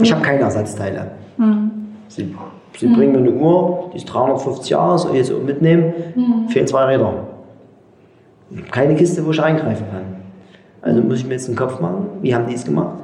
[0.00, 1.12] Ich habe keine Ersatzteile.
[1.36, 1.70] Mhm.
[2.08, 2.34] Sie,
[2.76, 2.94] Sie mhm.
[2.94, 6.48] bringen mir eine Uhr, die ist 350 Jahre, soll ich jetzt mitnehmen, mhm.
[6.48, 7.12] fehlen zwei Räder.
[8.70, 10.23] Keine Kiste, wo ich eingreifen kann.
[10.84, 12.98] Also muss ich mir jetzt einen Kopf machen, wie haben die es gemacht?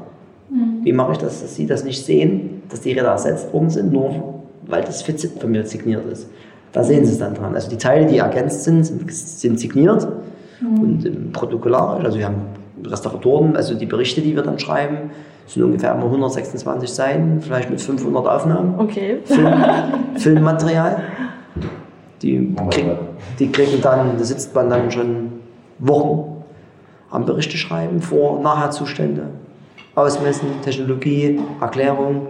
[0.51, 0.85] Mhm.
[0.85, 2.61] Wie mache ich das, dass Sie das nicht sehen?
[2.71, 6.29] dass die Räder ersetzt worden sind, nur weil das Fitsit von mir signiert ist.
[6.73, 7.55] Da sehen Sie es dann dran.
[7.55, 10.07] Also die Teile, die ergänzt sind, sind, sind signiert
[10.61, 10.81] mhm.
[10.81, 12.05] und protokollarisch.
[12.05, 12.43] Also wir haben
[12.85, 15.11] Restauratoren, also die Berichte, die wir dann schreiben,
[15.47, 18.75] sind ungefähr immer 126 Seiten, vielleicht mit 500 Aufnahmen.
[18.79, 19.19] Okay.
[19.25, 19.53] Film,
[20.17, 21.03] Filmmaterial.
[22.23, 22.87] Die, krieg,
[23.39, 25.33] die kriegen dann, da sitzt man dann schon
[25.81, 26.30] Wochen
[27.11, 29.25] am Berichte schreiben, Vor- Nachher-Zustände,
[29.95, 32.29] Ausmessen, Technologie, Erklärung.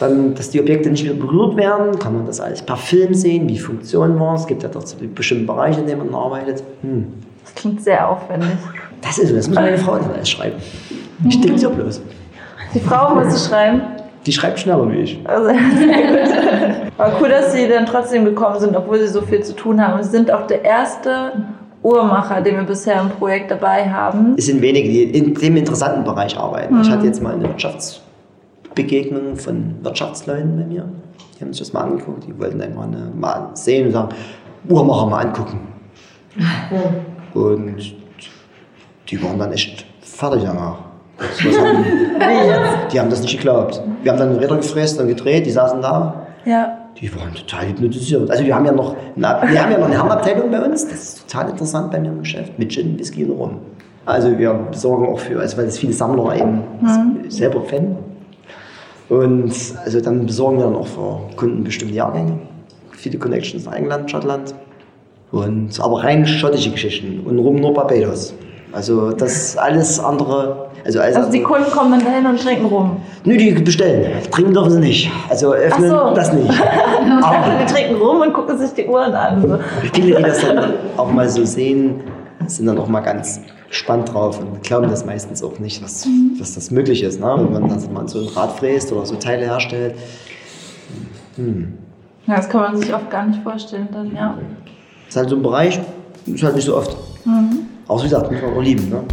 [0.00, 3.48] Dann, dass die Objekte nicht wieder berührt werden, kann man das alles per Film sehen,
[3.48, 4.34] wie Funktionen waren.
[4.34, 6.64] Es gibt ja dort bestimmte Bereiche, in denen man arbeitet.
[6.82, 7.12] Hm.
[7.44, 8.50] Das klingt sehr aufwendig.
[9.00, 10.56] Das ist so, das muss meine Frau dann alles schreiben.
[11.28, 12.02] Ich denke ja bloß.
[12.74, 13.82] Die Frau muss es schreiben?
[14.26, 15.20] Die schreibt schneller wie ich.
[15.24, 15.50] Also.
[16.98, 20.02] Aber cool, dass Sie dann trotzdem gekommen sind, obwohl Sie so viel zu tun haben.
[20.02, 21.32] Sie sind auch der erste
[21.84, 24.34] Uhrmacher, den wir bisher im Projekt dabei haben.
[24.36, 26.74] Es sind wenige, die in dem interessanten Bereich arbeiten.
[26.74, 26.80] Mhm.
[26.82, 28.00] Ich hatte jetzt mal eine Wirtschafts-
[28.74, 30.88] Begegnungen von Wirtschaftsleuten bei mir.
[31.38, 34.08] Die haben sich das mal angeguckt, die wollten einfach eine, mal sehen und sagen,
[34.68, 35.60] Uhrmacher mal angucken.
[37.34, 37.94] Und
[39.08, 40.78] die waren dann echt fertig danach.
[41.54, 41.84] Haben,
[42.92, 43.80] die haben das nicht geglaubt.
[44.02, 46.26] Wir haben dann Räder gefräst und gedreht, die saßen da.
[46.44, 46.78] Ja.
[47.00, 48.30] Die waren total hypnotisiert.
[48.30, 51.02] Also wir haben ja noch eine, wir haben ja noch eine Herrenabteilung bei uns, das
[51.02, 53.58] ist total interessant bei mir im Geschäft, mit Gin, Whisky und Rum.
[54.06, 57.30] Also wir besorgen auch für, also weil das viele Sammler eben mhm.
[57.30, 57.96] selber Fan
[59.08, 59.52] und
[59.84, 62.38] also dann besorgen wir dann auch für Kunden bestimmte Jahrgänge.
[62.92, 64.54] Viele Connections in England, Schottland.
[65.30, 68.34] Und, aber rein schottische Geschichten und rum nur Barbados.
[68.74, 70.68] Also das alles andere.
[70.84, 72.96] Also, alles also die Kunden kommen dann dahin und trinken rum?
[73.24, 74.20] Nö, die bestellen.
[74.30, 75.10] Trinken dürfen sie nicht.
[75.30, 76.12] Also öffnen so.
[76.14, 76.50] das nicht.
[77.22, 79.60] aber die trinken rum und gucken sich die Uhren an.
[79.92, 82.00] Viele, die das dann auch mal so sehen,
[82.46, 86.06] sind dann auch mal ganz gespannt drauf und glauben das meistens auch nicht, was,
[86.38, 87.20] was das möglich ist.
[87.20, 87.34] Ne?
[87.36, 89.94] Wenn man das mal so ein Rad fräst oder so Teile herstellt.
[91.36, 91.72] Hm.
[92.26, 94.36] Ja, das kann man sich oft gar nicht vorstellen dann, ja.
[95.06, 95.80] Das ist halt so ein Bereich,
[96.26, 96.96] ist halt nicht so oft.
[97.24, 97.73] Mhm.
[97.86, 98.88] Auch wie gesagt, muss man auch lieben.
[98.88, 99.04] Ne?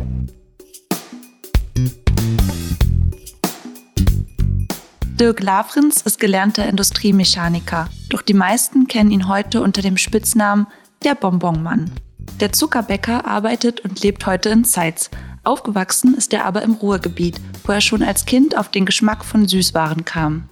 [5.19, 10.67] Dirk Lavrenz ist gelernter Industriemechaniker, doch die meisten kennen ihn heute unter dem Spitznamen
[11.03, 11.91] der Bonbonmann.
[12.39, 15.11] Der Zuckerbäcker arbeitet und lebt heute in Zeitz.
[15.43, 19.47] Aufgewachsen ist er aber im Ruhrgebiet, wo er schon als Kind auf den Geschmack von
[19.47, 20.49] Süßwaren kam.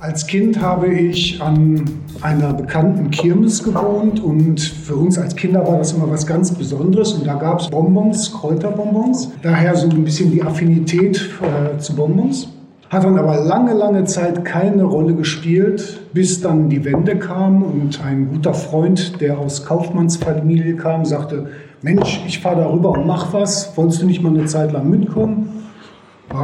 [0.00, 1.84] Als Kind habe ich an
[2.20, 7.12] einer bekannten Kirmes gewohnt und für uns als Kinder war das immer was ganz Besonderes
[7.12, 9.30] und da gab es Bonbons, Kräuterbonbons.
[9.42, 12.48] Daher so ein bisschen die Affinität äh, zu Bonbons.
[12.90, 18.04] Hat dann aber lange, lange Zeit keine Rolle gespielt, bis dann die Wende kam und
[18.04, 21.46] ein guter Freund, der aus Kaufmannsfamilie kam, sagte,
[21.82, 25.53] Mensch, ich fahre darüber und mach was, wolltest du nicht mal eine Zeit lang mitkommen?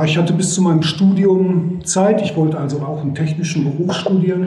[0.04, 4.46] Ich hatte bis zu meinem Studium Zeit, ich wollte also auch einen technischen Beruf studieren.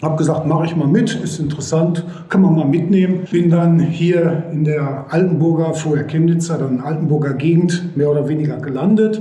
[0.00, 3.26] Habe gesagt, mache ich mal mit, ist interessant, kann man mal mitnehmen.
[3.30, 9.20] Bin dann hier in der Altenburger, vorher Chemnitzer, dann Altenburger Gegend mehr oder weniger gelandet.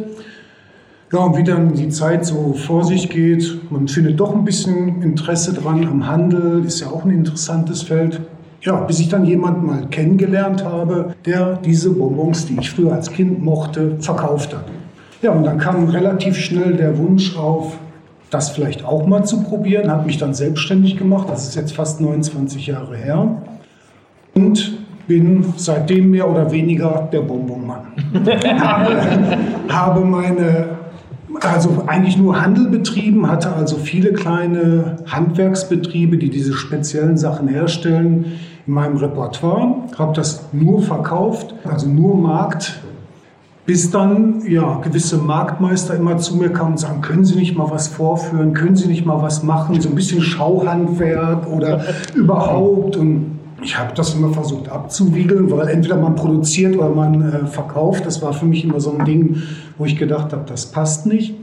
[1.12, 5.02] Ja, und wie dann die Zeit so vor sich geht, man findet doch ein bisschen
[5.02, 8.22] Interesse dran am Handel, ist ja auch ein interessantes Feld.
[8.62, 13.10] Ja, bis ich dann jemanden mal kennengelernt habe, der diese Bonbons, die ich früher als
[13.10, 14.66] Kind mochte, verkauft hat.
[15.26, 17.80] Ja, und dann kam relativ schnell der Wunsch auf,
[18.30, 22.00] das vielleicht auch mal zu probieren, habe mich dann selbstständig gemacht, das ist jetzt fast
[22.00, 23.42] 29 Jahre her.
[24.36, 27.88] Und bin seitdem mehr oder weniger der Bonbonmann.
[28.60, 28.98] habe,
[29.70, 30.68] habe meine
[31.42, 38.26] also eigentlich nur Handel betrieben, hatte also viele kleine Handwerksbetriebe, die diese speziellen Sachen herstellen
[38.68, 42.80] in meinem Repertoire, habe das nur verkauft, also nur Markt,
[43.66, 47.70] bis dann ja gewisse Marktmeister immer zu mir kamen und sagen, können Sie nicht mal
[47.72, 51.84] was vorführen, können Sie nicht mal was machen, so ein bisschen Schauhandwerk oder
[52.16, 57.48] überhaupt und ich habe das immer versucht abzuwiegeln, weil entweder man produziert oder man äh,
[57.48, 58.06] verkauft.
[58.06, 59.42] Das war für mich immer so ein Ding,
[59.78, 61.34] wo ich gedacht habe, das passt nicht.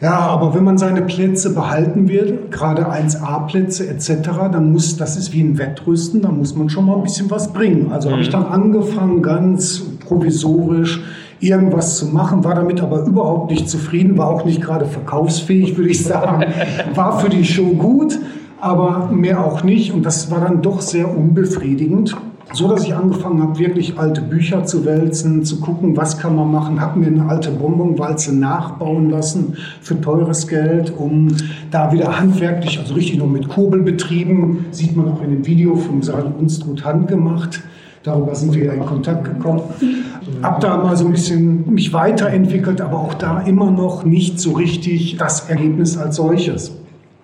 [0.00, 5.32] Ja, aber wenn man seine Plätze behalten will, gerade 1A-Plätze etc., dann muss, das ist
[5.32, 7.90] wie ein Wettrüsten, da muss man schon mal ein bisschen was bringen.
[7.90, 8.12] Also mhm.
[8.12, 11.00] habe ich dann angefangen, ganz provisorisch
[11.40, 15.90] irgendwas zu machen, war damit aber überhaupt nicht zufrieden, war auch nicht gerade verkaufsfähig, würde
[15.90, 16.44] ich sagen.
[16.94, 18.18] War für die Show gut,
[18.60, 19.92] aber mehr auch nicht.
[19.92, 22.16] Und das war dann doch sehr unbefriedigend.
[22.54, 26.50] So dass ich angefangen habe, wirklich alte Bücher zu wälzen, zu gucken, was kann man
[26.50, 26.80] machen.
[26.80, 31.28] Habe mir eine alte Bonbonwalze nachbauen lassen für teures Geld, um
[31.70, 35.76] da wieder handwerklich, also richtig noch mit Kurbel betrieben, sieht man auch in dem Video
[35.76, 37.60] vom Saal Unstrut handgemacht.
[38.02, 39.62] Darüber sind wir ja in Kontakt gekommen.
[40.42, 44.52] Hab da mal so ein bisschen mich weiterentwickelt, aber auch da immer noch nicht so
[44.52, 46.72] richtig das Ergebnis als solches.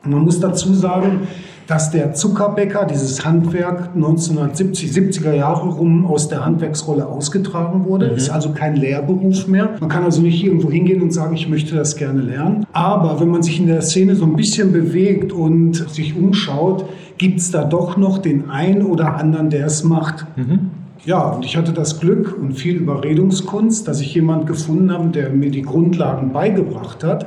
[0.05, 1.27] Man muss dazu sagen,
[1.67, 8.11] dass der Zuckerbäcker, dieses Handwerk 1970, 70er Jahre rum aus der Handwerksrolle ausgetragen wurde.
[8.11, 8.17] Mhm.
[8.17, 9.71] Ist also kein Lehrberuf mehr.
[9.81, 12.67] Man kann also nicht irgendwo hingehen und sagen, ich möchte das gerne lernen.
[12.73, 16.85] Aber wenn man sich in der Szene so ein bisschen bewegt und sich umschaut,
[17.25, 20.27] gibt es da doch noch den einen oder anderen, der es macht.
[20.37, 20.71] Mhm.
[21.07, 25.31] Ja, und ich hatte das Glück und viel Überredungskunst, dass ich jemand gefunden habe, der
[25.31, 27.25] mir die Grundlagen beigebracht hat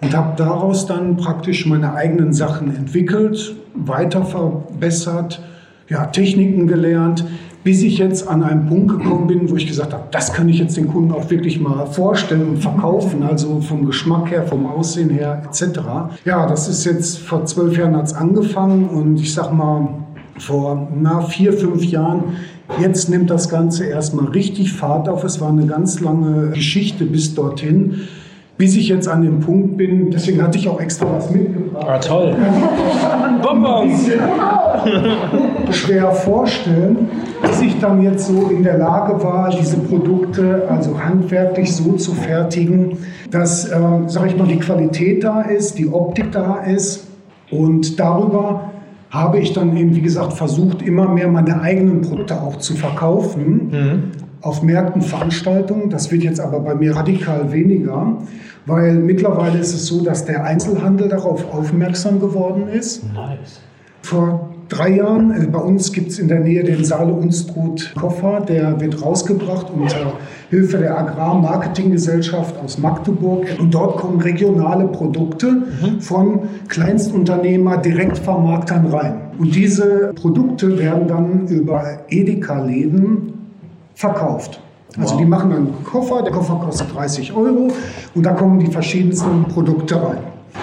[0.00, 5.42] und habe daraus dann praktisch meine eigenen Sachen entwickelt, weiter verbessert,
[5.88, 7.24] ja, Techniken gelernt,
[7.64, 10.58] bis ich jetzt an einen Punkt gekommen bin, wo ich gesagt habe, das kann ich
[10.58, 15.10] jetzt den Kunden auch wirklich mal vorstellen und verkaufen, also vom Geschmack her, vom Aussehen
[15.10, 15.80] her etc.
[16.24, 19.88] Ja, das ist jetzt vor zwölf Jahren hat's angefangen und ich sag mal
[20.38, 22.24] vor na, vier, fünf Jahren
[22.80, 25.24] Jetzt nimmt das Ganze erstmal richtig Fahrt auf.
[25.24, 28.08] Es war eine ganz lange Geschichte bis dorthin
[28.62, 31.84] bis ich jetzt an dem Punkt bin, deswegen hatte ich auch extra was mitgebracht.
[31.84, 32.32] Ah, toll.
[33.42, 34.08] Bonbons!
[35.72, 37.08] Schwer vorstellen,
[37.42, 42.12] bis ich dann jetzt so in der Lage war, diese Produkte also handwerklich so zu
[42.12, 42.98] fertigen,
[43.32, 47.08] dass, äh, sag ich mal, die Qualität da ist, die Optik da ist
[47.50, 48.70] und darüber
[49.10, 53.70] habe ich dann eben, wie gesagt, versucht, immer mehr meine eigenen Produkte auch zu verkaufen.
[53.72, 55.88] Mhm auf Märkten, Veranstaltungen.
[55.88, 58.18] Das wird jetzt aber bei mir radikal weniger,
[58.66, 63.02] weil mittlerweile ist es so, dass der Einzelhandel darauf aufmerksam geworden ist.
[63.12, 63.60] Nice.
[64.02, 68.40] Vor drei Jahren, äh, bei uns gibt es in der Nähe den Saale Unstrut Koffer,
[68.40, 70.14] der wird rausgebracht unter
[70.50, 73.46] Hilfe der Agrarmarketinggesellschaft aus Magdeburg.
[73.58, 76.00] Und dort kommen regionale Produkte mhm.
[76.00, 79.20] von Kleinstunternehmer, Direktvermarktern rein.
[79.38, 83.32] Und diese Produkte werden dann über Edeka-Läden
[83.94, 84.60] verkauft.
[84.98, 85.20] Also wow.
[85.20, 87.68] die machen dann einen Koffer, der Koffer kostet 30 Euro
[88.14, 90.18] und da kommen die verschiedensten Produkte rein.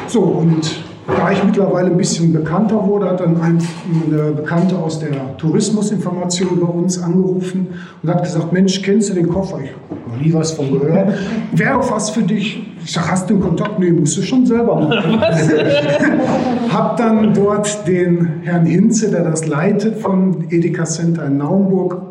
[0.08, 0.84] So, und
[1.18, 6.68] da ich mittlerweile ein bisschen bekannter wurde, hat dann eine Bekannte aus der Tourismusinformation bei
[6.68, 7.68] uns angerufen
[8.04, 9.60] und hat gesagt, Mensch, kennst du den Koffer?
[9.64, 11.14] Ich habe noch nie was von gehört.
[11.52, 12.64] Wäre was für dich.
[12.84, 13.80] Ich sage, hast du einen Kontakt?
[13.80, 15.20] Nee, musst du schon selber machen.
[16.72, 22.02] hab dann dort den Herrn Hinze, der das leitet von Edeka Center in Naumburg,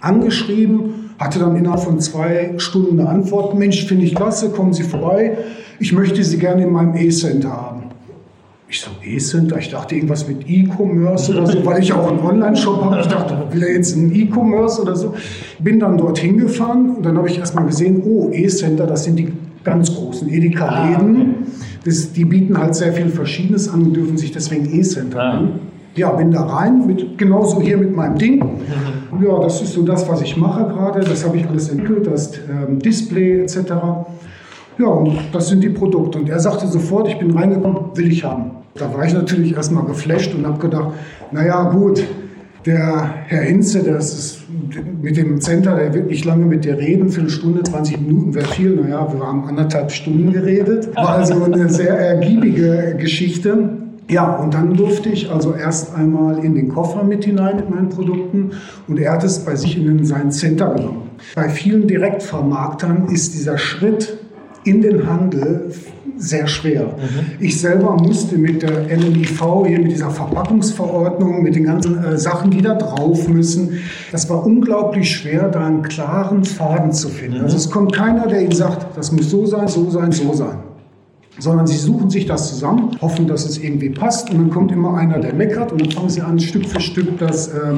[0.00, 3.54] angeschrieben, hatte dann innerhalb von zwei Stunden eine Antwort.
[3.54, 5.38] Mensch, finde ich klasse, kommen Sie vorbei.
[5.78, 7.82] Ich möchte Sie gerne in meinem E-Center haben.
[8.68, 9.58] Ich so, E-Center?
[9.58, 13.00] Ich dachte irgendwas mit E-Commerce oder so, weil ich auch einen Online-Shop habe.
[13.00, 15.14] Ich dachte, will er jetzt einen E-Commerce oder so?
[15.60, 19.32] Bin dann dorthin gefahren und dann habe ich erstmal gesehen, oh, E-Center, das sind die
[19.62, 21.34] ganz großen Edeka-Läden.
[21.46, 25.48] Ah, die bieten halt sehr viel Verschiedenes an und dürfen sich deswegen E-Center ah.
[25.96, 28.36] Ja, bin da rein, mit, genauso hier mit meinem Ding.
[28.38, 29.24] Mhm.
[29.24, 31.00] Ja, das ist so das, was ich mache gerade.
[31.00, 33.56] Das habe ich alles entwickelt, das ähm, Display etc.
[34.78, 36.18] Ja, und das sind die Produkte.
[36.18, 38.50] Und er sagte sofort, ich bin reingekommen, will ich haben.
[38.74, 40.90] Da war ich natürlich erstmal geflasht und habe gedacht,
[41.32, 42.04] naja, gut,
[42.66, 44.40] der Herr Hinze, der ist
[45.00, 48.74] mit dem Center, der wird nicht lange mit dir reden, Viertelstunde, 20 Minuten wäre viel.
[48.76, 50.94] Naja, wir haben anderthalb Stunden geredet.
[50.94, 53.85] War also eine sehr ergiebige Geschichte.
[54.08, 57.88] Ja, und dann durfte ich also erst einmal in den Koffer mit hinein mit meinen
[57.88, 58.52] Produkten
[58.86, 61.10] und er hat es bei sich in sein Center genommen.
[61.34, 64.18] Bei vielen Direktvermarktern ist dieser Schritt
[64.64, 65.72] in den Handel
[66.18, 66.94] sehr schwer.
[67.40, 72.50] Ich selber musste mit der NNIV, hier mit dieser Verpackungsverordnung, mit den ganzen äh, Sachen,
[72.50, 73.80] die da drauf müssen,
[74.12, 77.42] das war unglaublich schwer, da einen klaren Faden zu finden.
[77.42, 80.56] Also es kommt keiner, der Ihnen sagt, das muss so sein, so sein, so sein
[81.38, 84.96] sondern sie suchen sich das zusammen, hoffen, dass es irgendwie passt und dann kommt immer
[84.96, 87.76] einer, der meckert und dann fangen sie an, Stück für Stück das, ähm,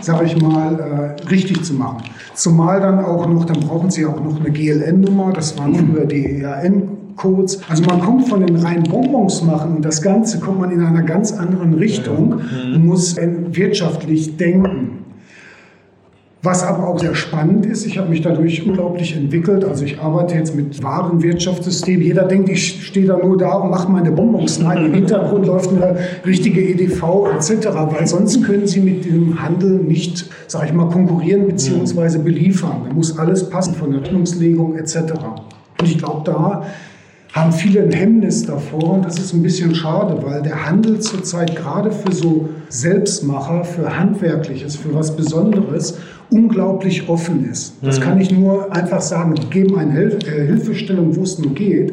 [0.00, 2.04] sage ich mal, äh, richtig zu machen.
[2.34, 6.40] Zumal dann auch noch, dann brauchen sie auch noch eine GLN-Nummer, das waren früher die
[6.40, 7.60] ERN-Codes.
[7.68, 11.02] Also man kommt von den reinen Bonbons machen und das Ganze kommt man in einer
[11.02, 12.40] ganz anderen Richtung
[12.74, 15.03] und muss äh, wirtschaftlich denken.
[16.44, 19.64] Was aber auch sehr spannend ist, ich habe mich dadurch unglaublich entwickelt.
[19.64, 22.02] Also ich arbeite jetzt mit Warenwirtschaftssystem.
[22.02, 24.58] Jeder denkt, ich stehe da nur da und mache meine Bonbons.
[24.58, 29.78] Nein, im Hintergrund läuft eine richtige EDV etc., weil sonst können Sie mit dem Handel
[29.78, 32.18] nicht, sage ich mal, konkurrieren bzw.
[32.18, 32.82] beliefern.
[32.88, 34.96] Da muss alles passen von der Rechnungslegung etc.
[35.80, 36.64] Und ich glaube, da
[37.34, 41.56] haben viele ein Hemmnis davor und das ist ein bisschen schade, weil der Handel zurzeit
[41.56, 45.98] gerade für so Selbstmacher, für Handwerkliches, für was Besonderes
[46.30, 47.74] unglaublich offen ist.
[47.82, 51.52] Das kann ich nur einfach sagen, die geben eine Hilf äh, Hilfestellung, wo es nur
[51.52, 51.92] geht.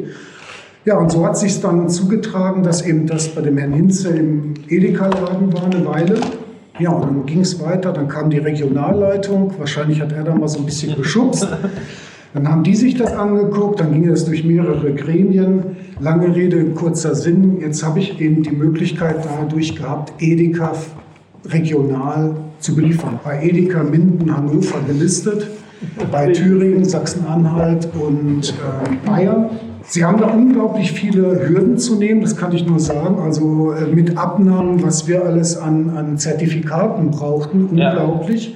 [0.85, 4.53] Ja, und so hat sich dann zugetragen, dass eben das bei dem Herrn Hinze im
[4.69, 6.21] Edeka-Laden war eine Weile.
[6.77, 10.47] Ja, und dann ging es weiter, dann kam die Regionalleitung, wahrscheinlich hat er da mal
[10.47, 11.47] so ein bisschen geschubst.
[12.33, 15.63] Dann haben die sich das angeguckt, dann ging das durch mehrere Gremien.
[15.99, 17.59] Lange Rede, kurzer Sinn.
[17.59, 20.73] Jetzt habe ich eben die Möglichkeit dadurch gehabt, Edeka
[21.45, 23.19] regional zu beliefern.
[23.23, 25.47] Bei Edeka Minden Hannover gelistet,
[26.11, 29.49] bei Thüringen, Sachsen-Anhalt und äh, Bayern.
[29.83, 33.19] Sie haben da unglaublich viele Hürden zu nehmen, das kann ich nur sagen.
[33.19, 38.55] Also äh, mit Abnahmen, was wir alles an, an Zertifikaten brauchten, unglaublich.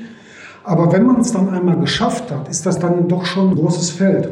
[0.65, 3.91] Aber wenn man es dann einmal geschafft hat, ist das dann doch schon ein großes
[3.91, 4.29] Feld.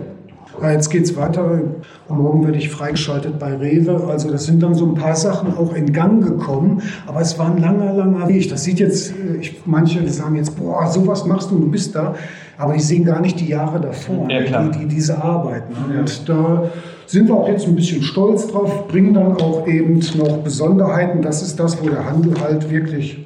[0.61, 1.61] Jetzt geht es weiter.
[2.07, 4.07] Morgen werde ich freigeschaltet bei Rewe.
[4.09, 6.81] Also das sind dann so ein paar Sachen auch in Gang gekommen.
[7.07, 8.49] Aber es war ein langer, langer Weg.
[8.49, 12.15] Das sieht jetzt, äh, ich, manche sagen jetzt, boah, sowas machst du, du bist da.
[12.57, 15.63] Aber die sehen gar nicht die Jahre davor, Ja, die, die diese Arbeit.
[15.69, 15.99] Ne?
[15.99, 16.63] Und da
[17.07, 21.21] sind wir auch jetzt ein bisschen stolz drauf, bringen dann auch eben noch Besonderheiten.
[21.21, 23.25] Das ist das, wo der Handel halt wirklich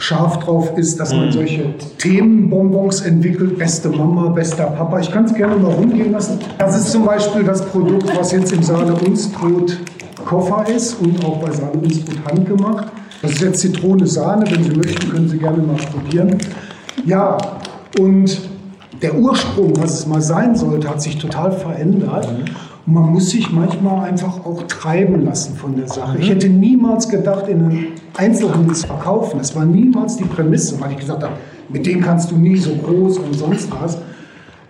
[0.00, 3.58] scharf drauf ist, dass man solche Themenbonbons entwickelt.
[3.58, 4.98] Beste Mama, bester Papa.
[4.98, 6.38] Ich kann es gerne mal rumgehen lassen.
[6.58, 9.78] Das ist zum Beispiel das Produkt, was jetzt im Saale Unstrut
[10.24, 12.88] Koffer ist und auch bei Saale Unstrut handgemacht.
[13.20, 14.50] Das ist jetzt Zitrone Sahne.
[14.50, 16.38] Wenn Sie möchten, können Sie gerne mal probieren.
[17.04, 17.36] Ja,
[17.98, 18.40] und
[19.02, 22.26] der Ursprung, was es mal sein sollte, hat sich total verändert.
[22.86, 26.18] Und man muss sich manchmal einfach auch treiben lassen von der Sache.
[26.18, 29.38] Ich hätte niemals gedacht, in einen Einzelhandel zu verkaufen.
[29.38, 31.34] Das war niemals die Prämisse, weil ich gesagt habe,
[31.68, 33.98] mit denen kannst du nie so groß und sonst was.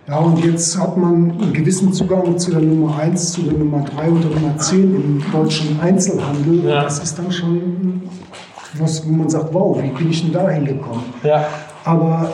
[0.07, 3.85] Ja, und jetzt hat man einen gewissen Zugang zu der Nummer 1, zu der Nummer
[3.95, 6.65] 3 und der Nummer 10 im deutschen Einzelhandel.
[6.65, 6.83] Ja.
[6.83, 8.01] Das ist dann schon
[8.77, 11.03] was, wo man sagt, wow, wie bin ich denn da hingekommen?
[11.23, 11.45] Ja.
[11.83, 12.31] Aber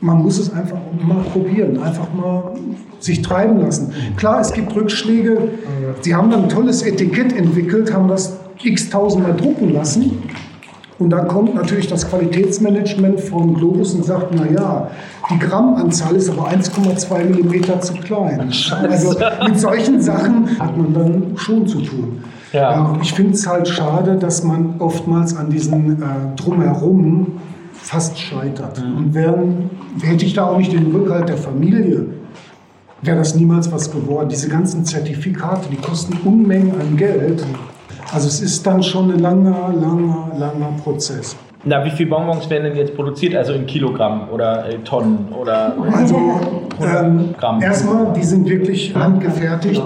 [0.00, 2.52] man muss es einfach mal probieren, einfach mal
[3.00, 3.92] sich treiben lassen.
[4.16, 5.38] Klar, es gibt Rückschläge.
[6.00, 10.22] Sie haben dann ein tolles Etikett entwickelt, haben das x tausendmal drucken lassen.
[10.98, 14.90] Und dann kommt natürlich das Qualitätsmanagement von Globus und sagt, na ja,
[15.30, 18.52] die Grammanzahl ist aber 1,2 Millimeter zu klein.
[18.88, 19.14] Also
[19.46, 22.22] mit solchen Sachen hat man dann schon zu tun.
[22.52, 22.80] Ja.
[22.80, 27.26] und ich finde es halt schade, dass man oftmals an diesen äh, Drumherum
[27.74, 28.78] fast scheitert.
[28.78, 29.70] Und wären,
[30.02, 32.06] hätte ich da auch nicht den Rückhalt der Familie,
[33.02, 34.28] wäre das niemals was geworden.
[34.30, 37.44] Diese ganzen Zertifikate, die kosten Unmengen an Geld.
[38.12, 41.36] Also es ist dann schon ein langer, langer, langer Prozess.
[41.64, 43.34] Na, wie viele Bonbons werden denn jetzt produziert?
[43.34, 46.16] Also in Kilogramm oder äh, Tonnen oder Also
[46.80, 47.60] ähm, Gramm.
[47.60, 49.82] erstmal, die sind wirklich handgefertigt.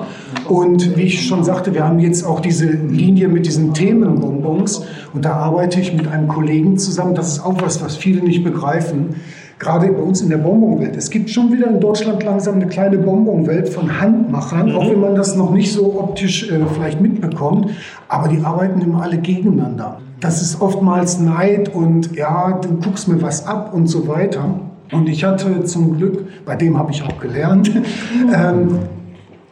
[0.48, 4.84] Und wie ich schon sagte, wir haben jetzt auch diese Linie mit diesen Themenbonbons.
[5.14, 7.14] Und da arbeite ich mit einem Kollegen zusammen.
[7.14, 9.16] Das ist auch was, was viele nicht begreifen.
[9.62, 10.96] Gerade bei uns in der Bonbonwelt.
[10.96, 15.14] Es gibt schon wieder in Deutschland langsam eine kleine Bonbonwelt von Handmachern, auch wenn man
[15.14, 17.70] das noch nicht so optisch äh, vielleicht mitbekommt.
[18.08, 20.00] Aber die arbeiten immer alle gegeneinander.
[20.18, 24.42] Das ist oftmals Neid und ja, du guckst mir was ab und so weiter.
[24.90, 27.70] Und ich hatte zum Glück, bei dem habe ich auch gelernt,
[28.34, 28.80] ähm,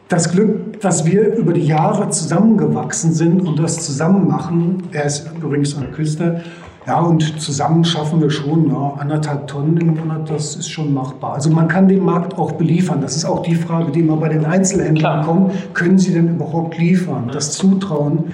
[0.09, 4.83] das Glück, dass wir über die Jahre zusammengewachsen sind und das zusammen machen.
[4.91, 6.41] Er ist übrigens an der Küste.
[6.87, 11.33] Ja, und zusammen schaffen wir schon ja, anderthalb Tonnen im Monat, das ist schon machbar.
[11.33, 13.01] Also man kann den Markt auch beliefern.
[13.01, 15.25] Das ist auch die Frage, die immer bei den Einzelhändlern Klar.
[15.25, 15.75] kommt.
[15.75, 17.29] Können sie denn überhaupt liefern?
[17.31, 18.33] Das Zutrauen,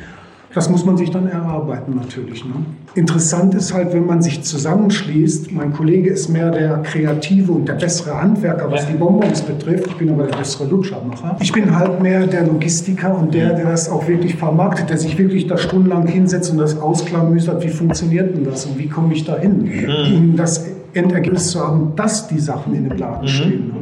[0.58, 2.44] Das muss man sich dann erarbeiten natürlich.
[2.44, 2.54] Ne?
[2.96, 5.52] Interessant ist halt, wenn man sich zusammenschließt.
[5.52, 9.86] Mein Kollege ist mehr der kreative und der bessere Handwerker, was die Bonbons betrifft.
[9.86, 11.38] Ich bin aber der bessere Lutschermacher.
[11.42, 15.16] Ich bin halt mehr der Logistiker und der, der das auch wirklich vermarktet, der sich
[15.20, 19.26] wirklich da stundenlang hinsetzt und das ausklamüsert, wie funktioniert denn das und wie komme ich
[19.26, 19.70] da hin,
[20.16, 23.68] um das Endergebnis zu haben, dass die Sachen in dem Laden stehen.
[23.68, 23.74] Ne?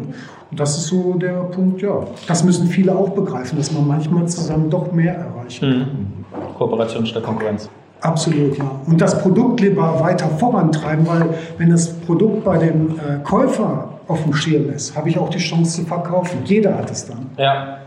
[0.52, 2.06] Und das ist so der Punkt, ja.
[2.28, 6.25] Das müssen viele auch begreifen, dass man manchmal zusammen doch mehr erreichen kann.
[6.58, 7.70] Kooperation statt Konkurrenz.
[8.02, 8.70] Absolut, ja.
[8.86, 14.24] Und das Produkt lieber weiter vorantreiben, weil wenn das Produkt bei dem äh, Käufer auf
[14.24, 16.40] dem Schirm ist, habe ich auch die Chance zu verkaufen.
[16.46, 17.32] Jeder hat es dann.
[17.38, 17.80] Ja.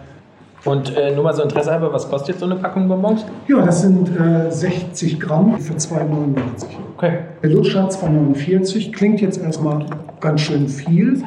[0.65, 3.25] Und äh, nur mal so Interesse halber, was kostet jetzt so eine Packung Bonbons?
[3.47, 6.67] Ja, das sind äh, 60 Gramm für 2,99.
[6.97, 7.19] Okay.
[7.43, 9.87] Der Lutscher 2,49 klingt jetzt erstmal
[10.21, 11.23] ganz schön viel.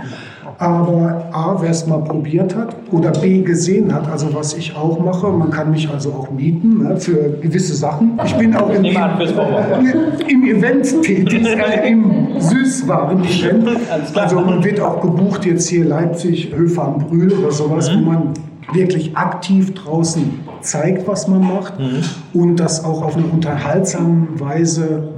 [0.61, 4.99] Aber A, wer es mal probiert hat oder B, gesehen hat, also was ich auch
[5.03, 8.11] mache, man kann mich also auch mieten ne, für gewisse Sachen.
[8.23, 13.69] Ich bin auch im, im Event tätig, äh, im Süßwaren-Event.
[14.13, 18.05] Also man wird auch gebucht jetzt hier Leipzig, Höfe am Brühl oder sowas, Mhm.
[18.05, 18.33] wo man
[18.73, 22.03] wirklich aktiv draußen zeigt, was man macht Mhm.
[22.39, 25.09] und das auch auf eine unterhaltsame Weise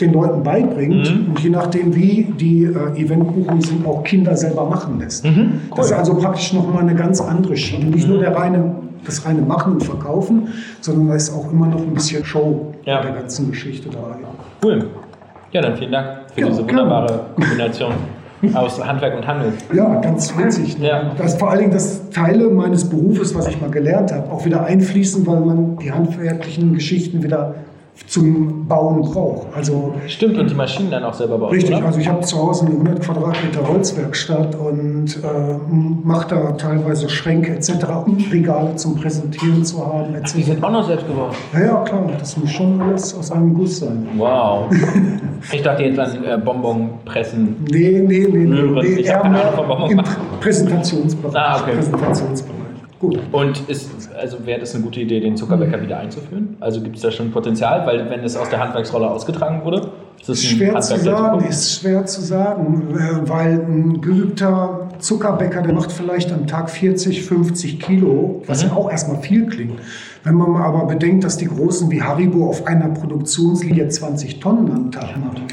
[0.00, 1.28] den Leuten beibringt Mhm.
[1.30, 5.24] und je nachdem, wie die äh, Eventbuchungen sind, auch Kinder selber machen lässt.
[5.24, 5.60] Mhm.
[5.74, 7.86] Das ist also praktisch nochmal eine ganz andere Schiene.
[7.86, 10.48] Nicht nur der reine, das reine Machen und Verkaufen,
[10.80, 13.00] sondern da ist auch immer noch ein bisschen Show Ja.
[13.02, 13.98] der ganzen Geschichte da.
[14.62, 14.86] Cool.
[15.52, 17.92] Ja, dann vielen Dank für Ja, diese wunderbare Kombination
[18.54, 19.52] aus Handwerk und Handel.
[19.74, 20.78] Ja, ganz witzig.
[20.78, 21.12] Ja.
[21.16, 24.44] Das ist vor allen Dingen das Teile meines Berufes, was ich mal gelernt habe, auch
[24.44, 27.54] wieder einfließen, weil man die handwerklichen Geschichten wieder
[28.06, 29.46] zum Bauen braucht.
[29.54, 31.86] Also Stimmt, und die Maschinen dann auch selber bauen, richtig, oder?
[31.86, 37.52] also ich habe zu Hause eine 100 Quadratmeter Holzwerkstatt und äh, mache da teilweise Schränke
[37.52, 37.72] etc.,
[38.06, 40.34] um Regale zum Präsentieren zu haben etc.
[40.34, 41.34] Die sind auch noch selbst gebaut.
[41.52, 44.08] Ja, ja, klar, das muss schon alles aus einem Guss sein.
[44.16, 44.70] Wow.
[45.52, 47.64] Ich dachte jetzt an äh, Bonbonpressen.
[47.70, 50.16] Nee, nee, nee, nee, nee keine mehr Ahnung von Bonbon im machen.
[50.38, 51.34] Präsentationsbereich.
[51.34, 51.76] Ah, okay.
[51.76, 52.59] Präsentationsbereich.
[53.00, 53.18] Gut.
[53.32, 56.56] Und ist, also wäre das eine gute Idee, den Zuckerbäcker wieder einzuführen?
[56.60, 57.86] Also gibt es da schon Potenzial?
[57.86, 59.90] Weil wenn es aus der Handwerksrolle ausgetragen wurde,
[60.20, 65.72] ist es schwer zu sagen, ist schwer zu sagen, äh, weil ein geübter Zuckerbäcker, der
[65.72, 68.68] macht vielleicht am Tag 40, 50 Kilo, was Mhm.
[68.68, 69.78] ja auch erstmal viel klingt.
[70.22, 74.70] Wenn man mal aber bedenkt, dass die Großen wie Haribo auf einer Produktionslinie 20 Tonnen
[74.70, 75.44] am Tag machen.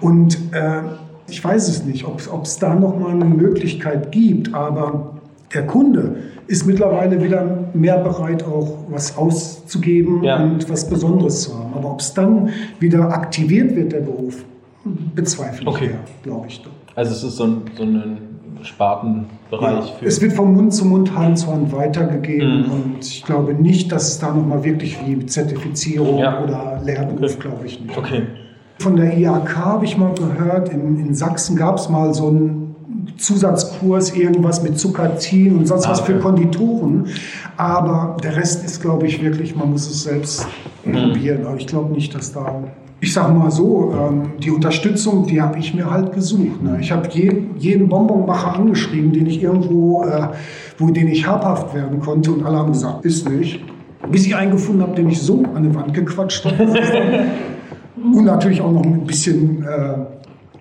[0.00, 0.82] Und äh,
[1.28, 5.14] ich weiß es nicht, ob es da noch mal eine Möglichkeit gibt, aber
[5.54, 7.44] der Kunde ist mittlerweile wieder
[7.74, 10.42] mehr bereit, auch was auszugeben Ja.
[10.42, 11.72] und was Besonderes zu haben.
[11.74, 12.50] Aber ob es dann
[12.80, 14.44] wieder aktiviert wird, der Beruf,
[15.14, 15.90] bezweifle Okay.
[16.06, 16.62] ich glaube ich.
[16.94, 18.18] Also es ist so ein, so ein
[18.62, 20.06] Spartenbereich Ja.
[20.06, 22.70] Es wird vom Mund zu Mund, Hand zu Hand weitergegeben Mhm.
[22.72, 26.42] und ich glaube nicht, dass es da nochmal wirklich wie Zertifizierung Ja.
[26.42, 27.36] oder Lehrberuf, Okay.
[27.40, 27.96] glaube ich nicht.
[27.96, 28.22] Okay.
[28.78, 32.61] Von der IHK habe ich mal gehört, in, in Sachsen gab es mal so einen
[33.18, 36.18] Zusatzkurs, irgendwas mit Zuckerzin und sonst Ah, was für.
[36.18, 37.06] Konditoren.
[37.56, 40.46] Aber der Rest ist, glaube ich, wirklich, man muss es selbst
[40.84, 40.92] Mhm.
[40.92, 41.46] probieren.
[41.46, 42.62] Aber ich glaube nicht, dass da.
[43.00, 46.62] Ich sage mal so, ähm, die Unterstützung, die habe ich mir halt gesucht.
[46.62, 46.78] Ne?
[46.80, 50.28] Ich habe je, jeden Bonbonmacher angeschrieben, den ich irgendwo, äh,
[50.78, 53.60] wo den ich habhaft werden konnte und alle haben gesagt, ist nicht.
[54.10, 56.68] Bis ich einen gefunden habe, den ich so an die Wand gequatscht habe.
[57.96, 59.94] Und natürlich auch noch ein bisschen, äh,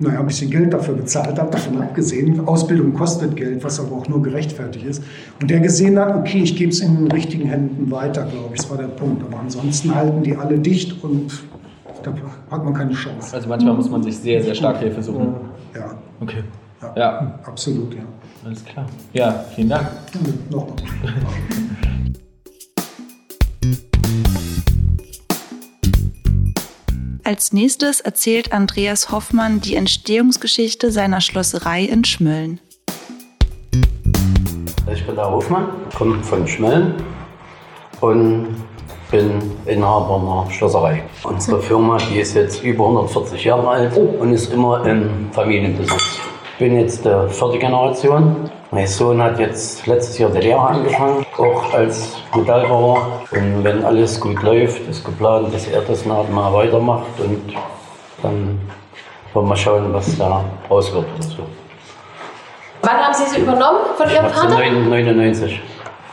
[0.01, 2.47] naja, ein bisschen Geld dafür bezahlt habe, davon abgesehen.
[2.47, 5.03] Ausbildung kostet Geld, was aber auch nur gerechtfertigt ist.
[5.39, 8.61] Und der gesehen hat, okay, ich gebe es in den richtigen Händen weiter, glaube ich,
[8.61, 9.23] das war der Punkt.
[9.23, 11.43] Aber ansonsten halten die alle dicht und
[12.03, 12.13] da
[12.49, 13.35] hat man keine Chance.
[13.35, 15.35] Also manchmal muss man sich sehr, sehr stark Hilfe suchen.
[15.75, 16.43] Ja, Okay.
[16.81, 16.93] Ja.
[16.95, 18.01] Ja, absolut, ja.
[18.43, 18.85] alles klar.
[19.13, 19.87] Ja, vielen Dank.
[20.13, 20.75] Ja, Nochmal.
[27.23, 32.59] Als nächstes erzählt Andreas Hoffmann die Entstehungsgeschichte seiner Schlosserei in Schmölln.
[34.91, 36.95] Ich bin der Hofmann, komme von Schmellen
[38.01, 38.55] und
[39.11, 41.03] bin Inhaber einer Schlosserei.
[41.23, 46.19] Unsere Firma die ist jetzt über 140 Jahre alt und ist immer im Familienbesitz.
[46.53, 48.49] Ich bin jetzt die vierte Generation.
[48.73, 53.21] Mein Sohn hat jetzt letztes Jahr die Lehre angefangen, auch als Metallbauer.
[53.31, 57.53] Und wenn alles gut läuft, ist geplant, dass er das nach mal weitermacht und
[58.23, 58.61] dann
[59.33, 61.05] wollen wir schauen, was da raus wird.
[61.21, 61.43] so.
[62.81, 64.55] Wann haben Sie sie übernommen von Ihrem Vater?
[64.55, 65.61] 99.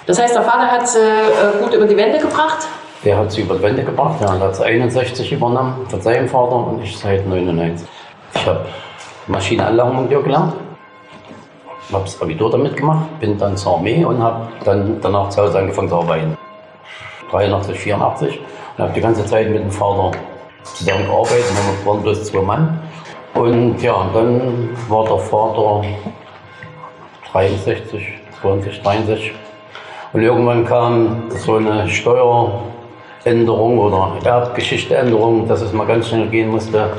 [0.07, 2.67] Das heißt, der Vater hat sie äh, gut über die Wände gebracht.
[3.05, 4.21] Der hat sie über die Wände gebracht.
[4.21, 7.87] Der hat sie 61 übernommen von seinem Vater und ich seit 99.
[8.35, 8.67] Ich habe
[9.29, 10.55] Maschinenanlagenmonteur gelernt,
[11.93, 15.59] habe das Abitur damit gemacht, bin dann zur Armee und habe dann danach zu Hause
[15.59, 16.37] angefangen zu arbeiten.
[17.31, 20.13] 83, 84 Ich habe die ganze Zeit mit dem Vater
[20.63, 21.45] zusammen gearbeitet,
[21.81, 22.81] wir waren bloß zwei Mann.
[23.35, 25.85] Und ja, dann war der Vater
[27.33, 28.09] 63,
[28.41, 29.33] 20, 63.
[30.13, 36.91] Und irgendwann kam so eine Steueränderung oder Erbgeschichteänderung, dass es mal ganz schnell gehen musste.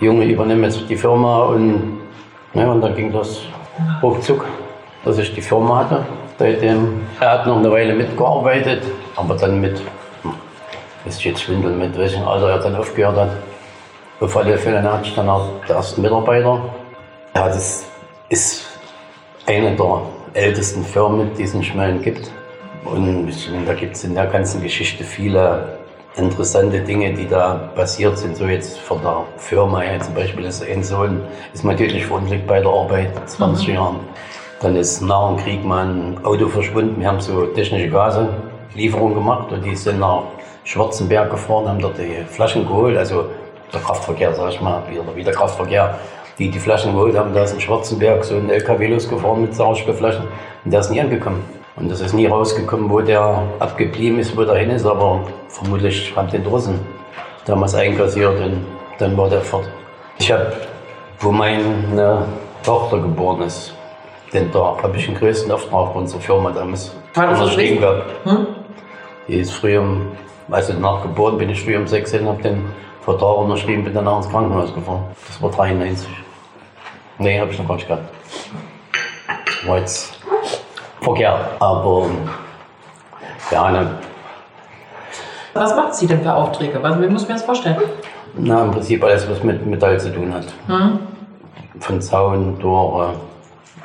[0.00, 1.98] Die Junge übernimmt jetzt die Firma und,
[2.54, 3.42] ja, und dann ging das
[4.02, 4.44] ruckzuck,
[5.04, 6.04] dass ich die Firma hatte.
[6.38, 8.82] Seitdem, er hat noch eine Weile mitgearbeitet,
[9.16, 9.80] aber dann mit,
[11.04, 13.30] ist jetzt Schwindel mit welchem Alter er dann aufgehört hat.
[14.20, 16.60] Auf alle Fälle hatte ich dann auch den ersten Mitarbeiter.
[17.34, 17.84] Ja, das
[18.28, 18.66] ist
[19.46, 20.02] eine der
[20.34, 22.30] ältesten Firmen, die es in Schmellen gibt.
[22.84, 23.32] Und
[23.66, 25.78] da gibt es in der ganzen Geschichte viele
[26.16, 28.36] interessante Dinge, die da passiert sind.
[28.36, 32.46] So jetzt von der Firma her zum Beispiel ist ein Sohn ist mal tödlich verunglückt
[32.46, 33.74] bei der Arbeit, 20 mhm.
[33.74, 34.00] Jahren.
[34.60, 37.00] Dann ist nach dem Krieg mal ein Auto verschwunden.
[37.00, 38.28] Wir haben so technische Gase
[38.74, 40.22] Lieferung gemacht und die sind nach
[40.64, 43.26] Schwarzenberg gefahren, haben dort die Flaschen geholt, also
[43.72, 45.98] der Kraftverkehr, sag ich mal, wieder, wieder Kraftverkehr,
[46.38, 47.34] die die Flaschen geholt haben.
[47.34, 50.26] Da ist in Schwarzenberg so ein LKW losgefahren mit Sauerstoffflaschen
[50.64, 51.44] und der ist nie angekommen.
[51.76, 56.14] Und es ist nie rausgekommen, wo der abgeblieben ist, wo der hin ist, aber vermutlich
[56.14, 56.78] haben den Russen
[57.46, 58.64] damals einkassiert und
[58.98, 59.68] dann war der fort.
[60.18, 60.52] Ich habe,
[61.18, 62.26] wo meine
[62.62, 63.74] Tochter geboren ist,
[64.32, 68.04] denn da habe ich den größten Auftrag für unsere Firma damals unterschrieben gehabt.
[68.24, 68.46] Hm?
[69.26, 70.12] Die ist früh um,
[70.50, 72.64] also nachgeboren bin ich früh um 16, habe den
[73.00, 75.04] Vertrag unterschrieben, bin dann ins Krankenhaus gefahren.
[75.26, 76.08] Das war 93.
[77.18, 78.08] Nee, habe ich noch gar nicht gehabt.
[79.66, 80.14] War jetzt
[81.04, 81.40] verkehrt.
[81.60, 82.06] Aber
[83.50, 83.90] ja, ne.
[85.52, 86.82] Was macht sie denn für Aufträge?
[86.82, 87.76] Was, wie muss mir das vorstellen?
[88.36, 90.46] Na, im Prinzip alles, was mit Metall zu tun hat.
[90.66, 90.98] Hm.
[91.78, 93.14] Von Zaun, Tore,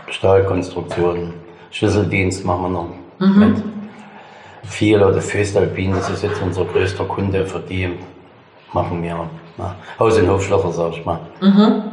[0.09, 1.33] Stahlkonstruktionen,
[1.71, 2.89] Schlüsseldienst machen wir noch
[3.19, 3.39] mhm.
[3.39, 3.63] mit.
[4.63, 7.97] Viel oder Föstalpin, das ist jetzt unser größter Kunde, für die
[8.73, 11.19] machen wir na, Haus- und Hofschlosser, sag ich mal.
[11.41, 11.83] Mhm.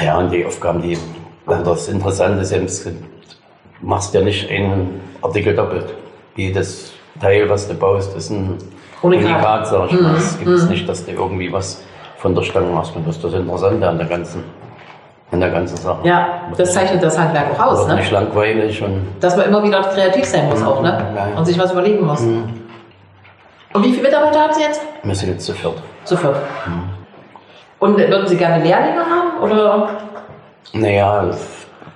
[0.00, 0.98] Ja, und die Aufgaben, die,
[1.46, 2.88] das Interessante ist,
[3.80, 5.94] machst ja nicht einen Artikel doppelt.
[6.36, 8.58] Jedes Teil, was du baust, ist ein
[9.02, 10.14] Unikat, Unikat sag ich mal.
[10.16, 10.68] Es gibt mhm.
[10.68, 11.82] nicht, dass du irgendwie was
[12.16, 12.94] von der Stange machst.
[12.96, 14.44] Und das ist das Interessante an der ganzen,
[15.30, 16.06] an der ganzen Sache.
[16.06, 17.86] Ja, das zeichnet das Handwerk auch aus.
[17.86, 17.96] Ne?
[17.96, 18.82] nicht langweilig.
[18.82, 20.66] Und Dass man immer wieder kreativ sein muss mhm.
[20.66, 21.32] auch, ne?
[21.36, 22.20] Und sich was überlegen muss.
[22.20, 22.44] Mhm.
[23.72, 24.80] Und wie viele Mitarbeiter haben Sie jetzt?
[25.02, 25.74] Wir sind jetzt zu viert.
[26.04, 26.36] Zu viert.
[26.66, 26.90] Mhm.
[27.78, 29.40] Und würden Sie gerne Lehrlinge haben?
[29.42, 29.88] Oder?
[30.72, 31.30] Naja,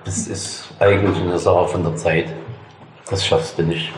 [0.05, 2.27] das ist eigentlich eine Sache von der Zeit.
[3.09, 3.91] Das schaffst du nicht.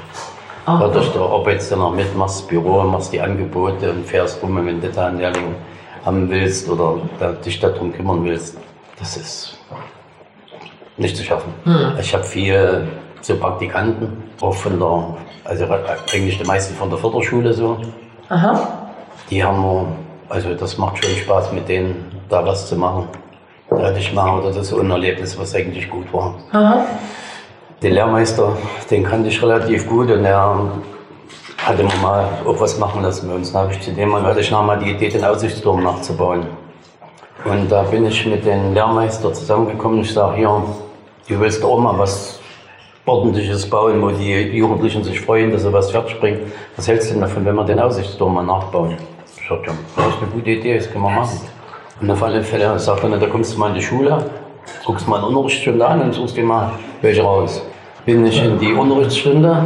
[0.66, 4.66] Ach, Dadurch, du arbeitest ja noch mit, machst Büro, machst die Angebote und fährst rum,
[4.66, 5.56] wenn du da einen Lehrling
[6.04, 6.98] haben willst oder
[7.46, 8.58] dich darum kümmern willst.
[8.98, 9.58] Das ist
[10.98, 11.54] nicht zu schaffen.
[11.66, 11.94] Hm.
[12.00, 12.88] Ich habe viele
[13.22, 15.66] so Praktikanten, auch von der, also
[16.12, 17.78] eigentlich die meisten von der Förderschule so.
[18.30, 18.90] Aha.
[19.30, 19.88] Die haben,
[20.30, 23.08] also das macht schon Spaß mit denen da was zu machen
[23.72, 26.36] hatte ich mal oder das so ein Erlebnis, was eigentlich gut war.
[26.52, 26.86] Aha.
[27.82, 28.58] Den Lehrmeister,
[28.90, 30.72] den kannte ich relativ gut und er
[31.58, 33.52] hatte mir mal auch was machen lassen bei uns.
[33.52, 36.46] Dann habe ich zu dem mal, hatte ich nochmal die Idee, den Aussichtsturm nachzubauen.
[37.44, 40.02] Und da bin ich mit dem Lehrmeister zusammengekommen.
[40.02, 40.64] Ich sage, hier,
[41.28, 42.40] du willst auch mal was
[43.06, 46.52] ordentliches bauen, wo die Jugendlichen sich freuen, dass sie was fertig bringen.
[46.76, 48.98] Was hältst du denn davon, wenn wir den Aussichtsturm mal nachbauen?
[49.40, 51.40] Ich sagte, ja, das ist eine gute Idee, das können wir machen.
[52.02, 54.18] Und auf alle Fälle sagt er, da kommst du mal in die Schule,
[54.86, 56.72] guckst mal eine Unterrichtsstunde an und suchst dir mal
[57.02, 57.62] welche raus.
[58.06, 59.64] Bin ich in die Unterrichtsstunde,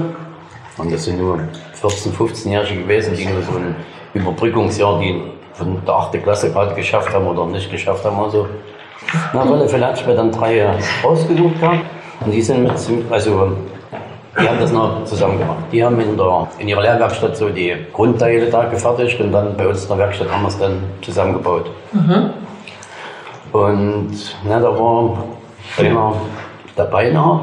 [0.78, 1.40] und das sind nur
[1.82, 3.76] 14-, 15-Jährige gewesen, die nur so ein
[4.14, 5.22] Überbrückungsjahr, die
[5.54, 6.24] von der 8.
[6.24, 8.48] Klasse gerade geschafft haben oder nicht geschafft haben oder so.
[9.34, 10.66] Na, auf alle Fälle hatte ich mir dann drei
[11.04, 11.82] rausgesucht gehabt.
[12.22, 12.74] Und die sind mit,
[13.10, 13.54] also
[14.42, 15.64] die haben das noch zusammen gemacht.
[15.72, 19.68] Die haben in, der, in ihrer Lehrwerkstatt so die Grundteile da gefertigt und dann bei
[19.68, 21.70] uns in der Werkstatt haben wir es dann zusammengebaut.
[21.92, 22.30] Mhm.
[23.52, 25.24] Und na, da war
[25.78, 26.14] einer
[26.76, 27.42] dabei noch,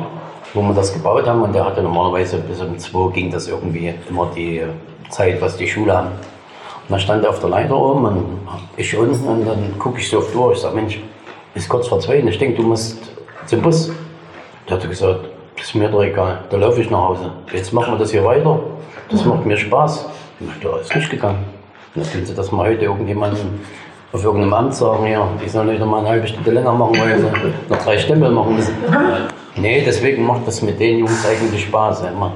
[0.55, 3.92] wo wir das gebaut haben und der hatte normalerweise bis um zwei ging das irgendwie
[4.09, 4.62] immer die
[5.11, 6.09] Zeit, was die Schule haben.
[6.09, 8.24] Und dann stand er auf der Leiter oben und
[8.76, 10.53] ich unten und dann gucke ich so auf die Uhr.
[10.53, 11.01] Ich sage, Mensch,
[11.55, 12.99] ist kurz vor zwei und ich denke, du musst
[13.47, 13.90] zum Bus.
[14.68, 15.20] Der hat gesagt,
[15.57, 16.40] das ist mir doch egal.
[16.50, 17.30] Da laufe ich nach Hause.
[17.52, 18.61] Jetzt machen wir das hier weiter.
[19.11, 20.07] Das macht mir Spaß.
[20.62, 21.44] Da ist nicht gegangen.
[21.94, 23.61] dann tun sie das mal heute irgendjemanden
[24.12, 26.98] auf irgendeinem Amt sagen, ja, die sollen nicht noch mal eine halbe Stunde länger machen,
[26.98, 27.26] weil sie
[27.68, 28.74] noch drei Stempel machen müssen.
[29.57, 32.02] Nee, deswegen macht das mit den Jungs eigentlich Spaß.
[32.02, 32.32] Immer.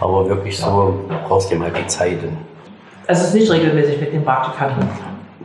[0.00, 2.18] Aber wirklich so brauchst du mal die Zeit.
[3.06, 4.88] Also es ist nicht regelmäßig mit den Praktikanten?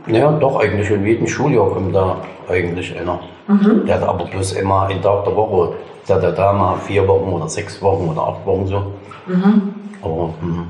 [0.06, 2.16] Ja, doch, eigentlich in jedem Schuljahr kommt da
[2.48, 3.20] eigentlich einer.
[3.46, 3.86] Mhm.
[3.86, 5.74] Der hat aber bloß immer einen Tag der Woche
[6.08, 8.82] der hat da mal vier Wochen oder sechs Wochen oder acht Wochen so.
[9.26, 9.74] Mhm.
[10.02, 10.64] Aber, mh.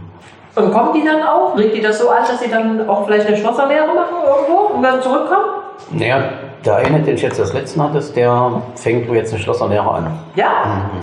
[0.57, 1.57] Und kommen die dann auch?
[1.57, 4.83] Regt die das so an, dass sie dann auch vielleicht eine Schlosserlehre machen irgendwo und
[4.83, 5.47] dann zurückkommen?
[5.91, 6.23] Naja,
[6.65, 10.13] der eine, den ich jetzt das letzte hatte, der fängt wohl jetzt eine Schlosserlehre an.
[10.37, 10.47] Ja?
[10.47, 11.01] Mhm.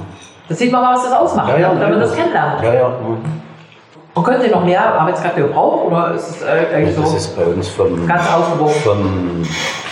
[0.48, 2.64] Das sieht man mal, was das ausmacht, Ja, ja, wenn man das kennenlernt.
[2.64, 2.88] Ja, ja.
[2.88, 3.18] mhm.
[4.14, 7.36] Und könnt ihr noch mehr Arbeitskräfte gebrauchen oder ist es äh, eigentlich Das so ist
[7.38, 8.74] bei uns vom, ganz ausgewogen?
[8.84, 9.44] vom,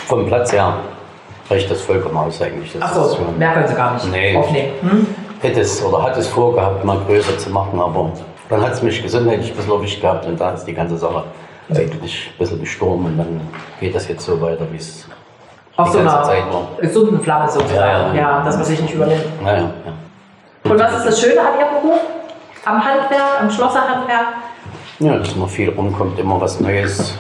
[0.08, 0.74] vom Platz her
[1.50, 2.78] reicht das vollkommen aus eigentlich.
[2.78, 4.36] Das mehr können sie gar nicht Nee.
[4.36, 4.72] aufnehmen.
[4.82, 5.08] Hm?
[5.42, 8.12] hätte es oder hat es vorgehabt, mal größer zu machen, aber
[8.50, 11.24] dann hat es mich gesundheitlich ein bisschen erwischt gehabt und da ist die ganze Sache
[11.74, 13.42] eigentlich ein bisschen gestorben und dann
[13.80, 15.08] geht das jetzt so weiter, wie es
[15.78, 16.68] Auf die so ganze einer Zeit war.
[16.82, 17.74] gesunden Flamme sozusagen.
[17.80, 18.44] Ja, ja, ja.
[18.44, 19.24] dass man sich nicht übernimmt.
[19.42, 20.72] Naja, ja.
[20.72, 22.00] Und was ist das Schöne an Ihrem Beruf?
[22.66, 24.28] Am Handwerk, am Schlosserhandwerk?
[25.00, 27.18] ja, dass immer viel rumkommt, immer was Neues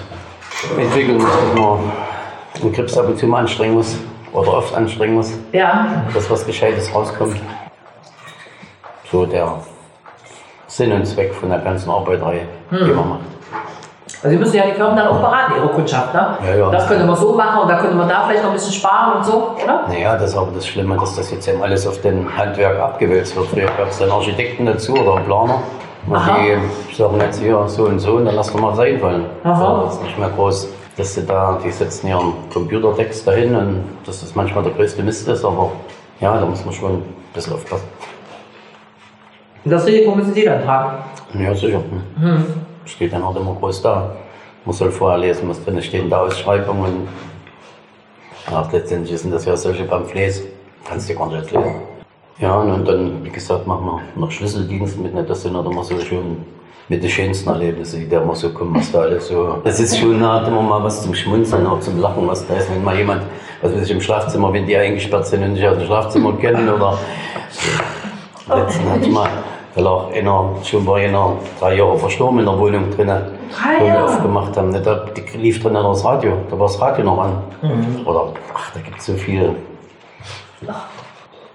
[0.78, 1.80] entwickeln muss, dass man
[2.62, 3.98] den Krebs ab und zu mal anstrengen muss
[4.34, 6.04] oder oft anstrengen muss, Ja.
[6.14, 7.38] dass was Gescheites rauskommt.
[9.10, 9.60] So der
[10.68, 12.96] Sinn und Zweck von der ganzen Arbeiterei, die Hm.
[12.96, 13.20] man macht.
[14.22, 16.38] Also Sie müssen ja die Firmen dann auch beraten, Ihre Kundschaft, ne?
[16.46, 16.70] Ja, ja.
[16.72, 19.18] Das könnte man so machen und da könnte man da vielleicht noch ein bisschen sparen
[19.18, 19.88] und so, oder?
[19.88, 23.36] Naja, das ist aber das Schlimme, dass das jetzt eben alles auf den Handwerk abgewälzt
[23.36, 23.48] wird.
[23.48, 25.62] Früher gab es dann Architekten dazu oder einen Planer.
[26.08, 26.38] Und Aha.
[26.40, 29.26] die sagen jetzt hier so und so und dann lass doch mal was einfallen.
[29.44, 29.84] Aha.
[29.86, 30.68] Das ist nicht mehr groß.
[30.98, 35.30] Dass sie da, die setzen ihren Computertext dahin und dass das manchmal der größte Mist
[35.30, 35.72] ist, aber
[36.20, 37.04] ja, da muss man schon ein
[37.34, 37.88] bisschen aufpassen.
[39.64, 40.98] Und das Risiko müssen Sie dann tragen.
[41.36, 41.80] Ja, sicher.
[42.20, 42.44] Hm.
[42.90, 44.16] Steht dann auch immer groß da.
[44.66, 47.08] Man soll vorher lesen, was drin steht in der Ausschreibung und
[48.52, 50.42] ja, letztendlich sind das ja solche Pamphlets,
[50.84, 51.76] kannst du gar nicht lesen.
[52.40, 55.84] Ja, und dann, wie gesagt, machen wir noch Schlüsseldienst mit, nicht, das sind halt immer
[55.84, 56.38] so schön
[56.88, 59.60] mit den schönsten Erlebnissen, die da immer so kommen, was da alles so.
[59.64, 62.56] Das ist schon, da hat immer mal was zum Schmunzeln, auch zum Lachen, was da
[62.56, 63.22] ist, wenn mal jemand,
[63.62, 66.68] was weiß ich, im Schlafzimmer, wenn die eingesperrt sind und nicht aus dem Schlafzimmer kennen
[66.68, 66.98] oder
[68.48, 69.30] letzten hat mal,
[69.80, 73.22] weil auch einer, schon war einer drei Jahre verstorben in der Wohnung drinnen,
[73.52, 74.70] Drei wo wir aufgemacht haben.
[74.70, 75.06] Ne, Da
[75.36, 77.42] lief drin das Radio, da war das Radio noch an.
[77.62, 78.06] Mhm.
[78.06, 79.56] Oder, ach, da gibt es so viel.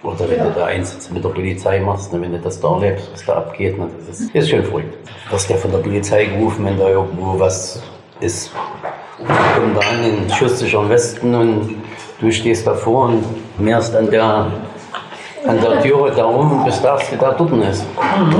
[0.02, 3.10] Oder wenn du da Einsätze mit der Polizei machst, ne, wenn du das da erlebst,
[3.12, 4.94] was da abgeht, ne, das ist, ist schon verrückt.
[5.26, 7.82] Du wirst ja von der Polizei gerufen, wenn da irgendwo was
[8.20, 8.52] ist.
[9.18, 11.76] Kommen da an in schusssicheren Westen und
[12.20, 13.24] du stehst davor und
[13.58, 14.50] mehrst an der,
[15.46, 17.84] an der Türe da rum, bis der Erste da dort ist.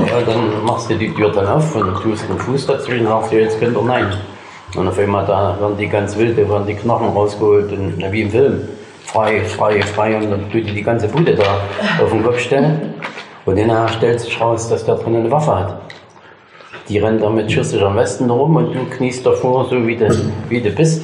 [0.09, 3.41] Ja, dann machst du die Tür dann auf und tust den Fuß dazwischen sagst dir,
[3.41, 4.11] jetzt könnt ihr nein.
[4.75, 8.11] Und auf einmal da werden die ganz wild, da werden die Knochen rausgeholt, und, na,
[8.11, 8.67] wie im Film.
[9.03, 11.43] Frei, frei, frei und dann tut die die ganze Bude da
[12.03, 12.95] auf den Kopf stellen.
[13.45, 15.77] Und dann stellt sich raus, dass der drin eine Waffe hat.
[16.89, 20.09] Die rennen da mit schusssicheren Westen rum und du kniest davor, so wie du,
[20.49, 21.03] wie du bist.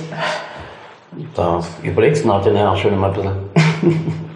[1.35, 4.21] Da überlegst du nachher schon immer ein bisschen.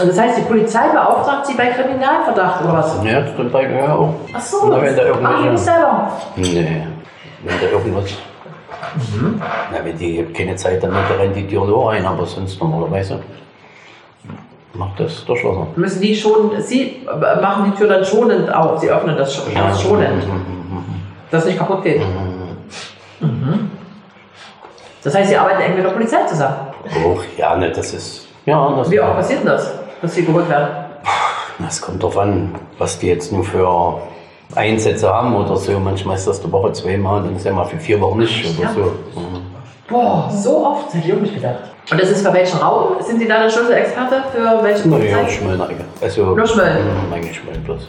[0.00, 3.02] Und das heißt, die Polizei beauftragt Sie bei Kriminalverdacht oder was?
[3.04, 4.14] Ja, das stimmt bei mir auch.
[4.32, 5.80] Ach so, Na, wenn da das machen die nicht irgendwelche.
[5.80, 6.12] selber.
[6.36, 6.86] Nee,
[7.44, 8.10] wenn da irgendwas.
[9.72, 13.20] Na, wenn die keine Zeit haben, dann rennt die Tür nur rein, aber sonst normalerweise
[14.74, 15.66] macht das der Schlosser.
[15.76, 17.06] Müssen die schon, Sie
[17.40, 20.22] machen die Tür dann schonend auf, Sie öffnen das Sch- Schloss schonend,
[21.30, 22.02] dass es nicht kaputt geht.
[23.20, 23.70] Mhm.
[25.02, 26.56] Das heißt, Sie arbeiten eng mit der Polizei zusammen.
[27.04, 28.26] Och, ja, ne, das ist.
[28.44, 29.72] Ja, das, Wie oft passiert denn das,
[30.06, 30.68] dass Sie geholt werden?
[31.58, 34.00] das kommt drauf an, was die jetzt nur für
[34.54, 35.78] Einsätze haben oder so.
[35.80, 38.68] Manchmal ist das die Woche zweimal, dann ist ja mal für vier Wochen nicht oder
[38.72, 38.80] so.
[39.18, 39.42] Mhm.
[39.88, 41.58] Boah, so oft, hätte ich auch nicht gedacht.
[41.90, 42.96] Und das ist für welchen Raum?
[43.00, 45.32] Sind Sie da der Schlüsselexperte für welche Naja, Polizei?
[45.38, 45.86] Schmölln eigentlich.
[46.00, 46.84] Also, Nur Schmölln?
[47.06, 47.86] Mhm, Eigentlich Schmölln bloß.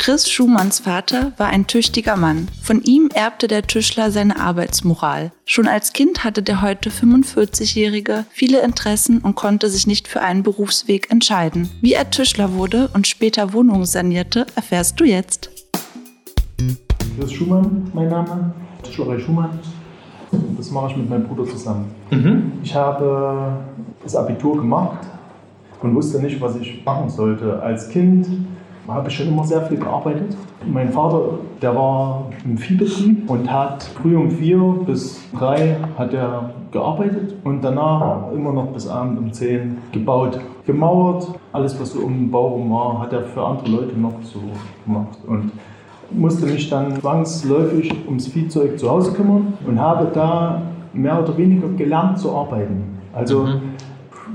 [0.00, 2.48] Chris Schumanns Vater war ein tüchtiger Mann.
[2.62, 5.30] Von ihm erbte der Tischler seine Arbeitsmoral.
[5.44, 10.42] Schon als Kind hatte der heute 45-Jährige viele Interessen und konnte sich nicht für einen
[10.42, 11.68] Berufsweg entscheiden.
[11.82, 15.50] Wie er Tischler wurde und später Wohnungen sanierte, erfährst du jetzt.
[17.18, 18.54] Chris Schumann, mein Name.
[18.82, 19.58] Tischlerei Schumann.
[20.56, 21.90] Das mache ich mit meinem Bruder zusammen.
[22.62, 23.52] Ich habe
[24.02, 25.06] das Abitur gemacht
[25.82, 27.62] und wusste nicht, was ich machen sollte.
[27.62, 28.26] Als Kind
[28.90, 30.36] habe ich schon immer sehr viel gearbeitet.
[30.66, 36.50] Mein Vater, der war im Viehbetrieb und hat früh um vier bis drei hat er
[36.70, 40.38] gearbeitet und danach immer noch bis abend um zehn gebaut.
[40.66, 44.14] Gemauert, alles was so um den Bau rum war, hat er für andere Leute noch
[44.22, 44.40] so
[44.84, 45.18] gemacht.
[45.26, 45.52] Und
[46.10, 50.62] musste mich dann zwangsläufig ums Viehzeug zu Hause kümmern und habe da
[50.92, 52.98] mehr oder weniger gelernt zu arbeiten.
[53.12, 53.46] Also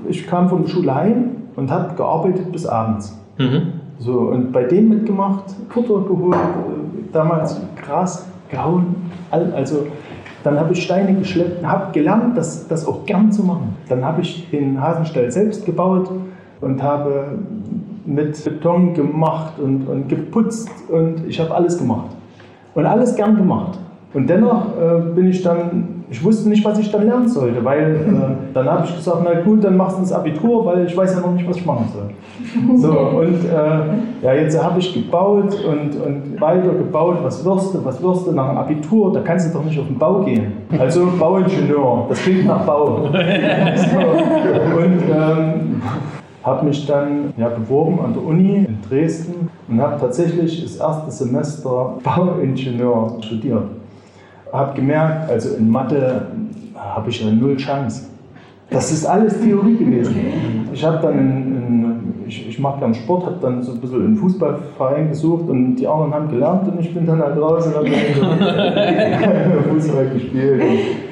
[0.07, 3.19] ich kam von der Schule heim und habe gearbeitet bis abends.
[3.99, 8.95] So, und bei denen mitgemacht, Futter geholt, äh, damals Gras gehauen,
[9.31, 9.87] also
[10.43, 13.75] dann habe ich Steine geschleppt, habe gelernt, das, das auch gern zu machen.
[13.89, 16.11] Dann habe ich den Hasenstall selbst gebaut
[16.61, 17.39] und habe
[18.05, 22.11] mit Beton gemacht und, und geputzt und ich habe alles gemacht.
[22.75, 23.79] Und alles gern gemacht.
[24.13, 27.95] Und dennoch äh, bin ich dann, ich wusste nicht, was ich dann lernen sollte, weil
[27.95, 31.15] äh, dann habe ich gesagt, na gut, dann machst du das Abitur, weil ich weiß
[31.15, 32.77] ja noch nicht, was ich machen soll.
[32.77, 37.83] So, und äh, ja, jetzt habe ich gebaut und, und weiter gebaut, was wirst du,
[37.83, 40.53] was wirst du nach dem Abitur, da kannst du doch nicht auf den Bau gehen.
[40.77, 43.09] Also Bauingenieur, das klingt nach Bau.
[43.75, 45.81] So, und ähm,
[46.43, 51.11] habe mich dann ja, beworben an der Uni in Dresden und habe tatsächlich das erste
[51.11, 53.63] Semester Bauingenieur studiert
[54.55, 56.27] habe gemerkt, also in Mathe
[56.75, 58.07] habe ich ja null Chance.
[58.69, 60.15] Das ist alles Theorie gewesen.
[60.73, 64.03] Ich habe dann, in, in, ich, ich mache dann Sport, habe dann so ein bisschen
[64.03, 67.75] einen Fußballverein gesucht und die anderen haben gelernt und ich bin dann halt raus und
[67.75, 67.87] habe
[69.69, 70.63] Fußball gespielt.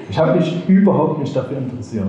[0.09, 2.07] Ich habe mich überhaupt nicht dafür interessiert.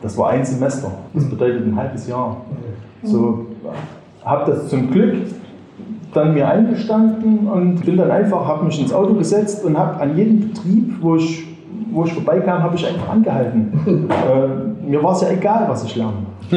[0.00, 2.36] Das war ein Semester, das bedeutet ein halbes Jahr.
[3.02, 3.46] So
[4.24, 5.16] habe das zum Glück
[6.16, 10.16] dann mir eingestanden und bin dann einfach, habe mich ins Auto gesetzt und habe an
[10.16, 11.46] jedem Betrieb, wo ich,
[11.92, 13.72] wo ich vorbeikam, habe ich einfach angehalten.
[14.08, 16.14] äh, mir war es ja egal, was ich lerne.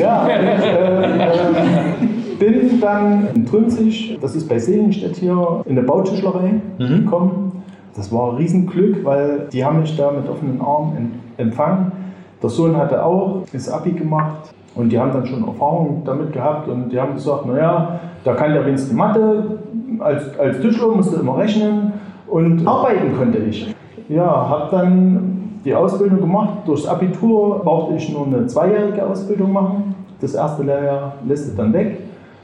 [0.00, 2.08] ja, und, äh, äh,
[2.38, 7.04] bin dann in Trünzig, das ist bei Seligenstedt hier, in der Bautischlerei mhm.
[7.04, 7.62] gekommen.
[7.94, 11.92] Das war ein Riesenglück, weil die haben mich da mit offenen Armen empfangen.
[12.40, 16.68] Der Sohn hatte auch das Abi gemacht und die haben dann schon Erfahrung damit gehabt
[16.68, 19.58] und die haben gesagt, naja, da kann der wenigstens Mathe,
[19.98, 21.94] als, als Tischler musste immer rechnen
[22.28, 23.74] und arbeiten konnte ich.
[24.08, 26.50] Ja, habe dann die Ausbildung gemacht.
[26.64, 29.96] Durchs Abitur brauchte ich nur eine zweijährige Ausbildung machen.
[30.20, 31.98] Das erste Lehrjahr lässt dann weg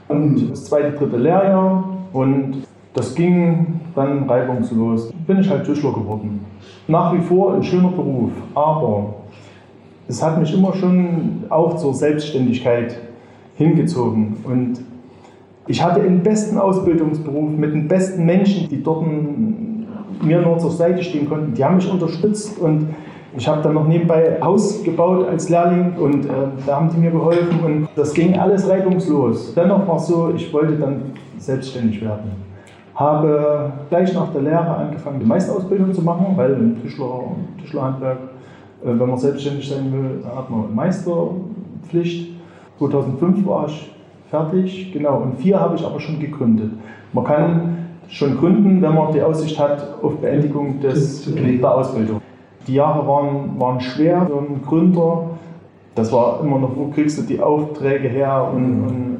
[0.09, 2.63] und das zweite, dritte Lehrjahr und
[2.93, 5.13] das ging dann reibungslos.
[5.25, 6.45] Bin ich halt Tischler geworden.
[6.87, 9.13] Nach wie vor ein schöner Beruf, aber
[10.07, 12.97] es hat mich immer schon auch zur Selbstständigkeit
[13.55, 14.37] hingezogen.
[14.43, 14.81] Und
[15.67, 19.05] ich hatte den besten Ausbildungsberuf mit den besten Menschen, die dort
[20.21, 21.53] mir nur zur Seite stehen konnten.
[21.53, 22.89] Die haben mich unterstützt und
[23.37, 26.29] ich habe dann noch nebenbei Haus gebaut als Lehrling und äh,
[26.65, 29.53] da haben die mir geholfen und das ging alles reibungslos.
[29.53, 31.01] Dennoch war es so, ich wollte dann
[31.37, 32.31] selbstständig werden.
[32.93, 37.23] Habe gleich nach der Lehre angefangen, die Meisterausbildung zu machen, weil im Tischler,
[37.61, 38.19] Tischlerhandwerk
[38.85, 42.31] wenn man selbstständig sein will, hat man Meisterpflicht.
[42.77, 43.91] 2005 war ich
[44.29, 46.71] fertig, genau, und vier habe ich aber schon gegründet.
[47.13, 47.77] Man kann
[48.09, 52.21] schon gründen, wenn man die Aussicht hat auf Beendigung des, der Ausbildung.
[52.67, 55.29] Die Jahre waren, waren schwer für einen Gründer.
[55.95, 58.49] Das war immer noch, wo kriegst du die Aufträge her?
[58.53, 59.17] Und, und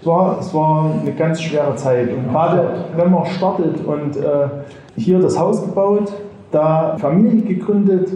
[0.00, 2.12] es, war, es war eine ganz schwere Zeit.
[2.12, 4.48] Und gerade wenn man startet und äh,
[4.96, 6.12] hier das Haus gebaut,
[6.50, 8.08] da Familie gegründet,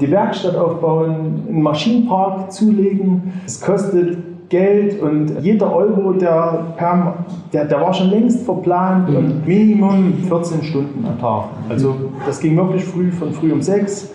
[0.00, 3.32] die Werkstatt aufbauen, einen Maschinenpark zulegen.
[3.46, 4.18] Es kostet
[4.48, 7.14] Geld und jeder Euro, der, per,
[7.52, 11.44] der, der war schon längst verplant und Minimum 14 Stunden am Tag.
[11.68, 11.94] Also
[12.24, 14.14] das ging wirklich früh, von früh um 6,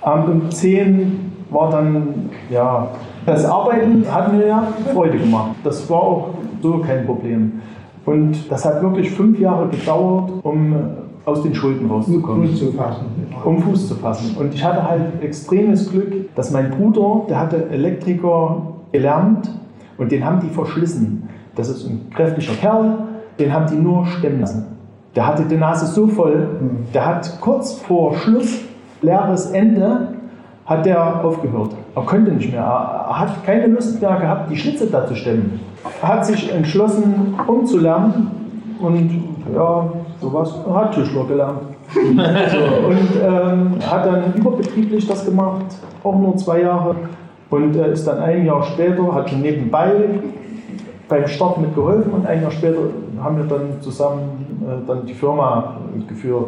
[0.00, 2.88] Abend um 10 war dann, ja,
[3.24, 5.52] das Arbeiten hat mir ja Freude gemacht.
[5.62, 6.28] Das war auch
[6.60, 7.60] so kein Problem.
[8.04, 10.74] Und das hat wirklich fünf Jahre gedauert, um
[11.28, 12.48] aus den Schulden rauszukommen.
[12.48, 13.06] Fuß zu fassen.
[13.44, 14.36] Um Fuß zu fassen.
[14.36, 18.62] Und ich hatte halt extremes Glück, dass mein Bruder, der hatte Elektriker
[18.92, 19.50] gelernt
[19.98, 21.28] und den haben die verschlissen.
[21.54, 22.98] Das ist ein kräftiger Kerl,
[23.38, 24.66] den haben die nur stemmen lassen.
[25.14, 26.48] Der hatte die Nase so voll,
[26.94, 28.60] der hat kurz vor Schluss,
[29.02, 30.14] leeres Ende,
[30.66, 31.70] hat der aufgehört.
[31.94, 32.60] Er konnte nicht mehr.
[32.60, 35.60] Er hat keine Lust mehr gehabt, die Schlitze da zu stemmen.
[36.02, 38.30] Er hat sich entschlossen, umzulernen
[38.80, 39.10] und
[39.54, 39.90] ja,
[40.20, 41.60] sowas, hat Tischler gelernt.
[41.94, 45.64] so, und ähm, hat dann überbetrieblich das gemacht,
[46.04, 46.96] auch nur zwei Jahre.
[47.50, 49.90] Und äh, ist dann ein Jahr später, hat nebenbei
[51.08, 52.80] beim Start mitgeholfen und ein Jahr später
[53.22, 56.46] haben wir dann zusammen äh, dann die Firma geführt.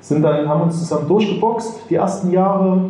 [0.00, 2.80] Sind dann, haben uns zusammen durchgeboxt, die ersten Jahre.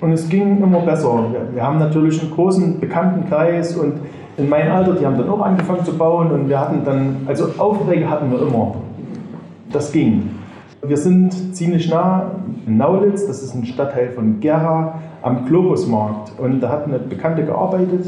[0.00, 1.24] Und es ging immer besser.
[1.32, 3.94] Wir, wir haben natürlich einen großen Bekanntenkreis und
[4.36, 7.48] in meinem Alter, die haben dann auch angefangen zu bauen und wir hatten dann, also
[7.56, 8.74] Aufträge hatten wir immer.
[9.76, 10.30] Das ging.
[10.80, 12.30] Wir sind ziemlich nah
[12.66, 16.32] in Naulitz, das ist ein Stadtteil von Gera, am Globusmarkt.
[16.38, 18.06] Und da hat eine Bekannte gearbeitet.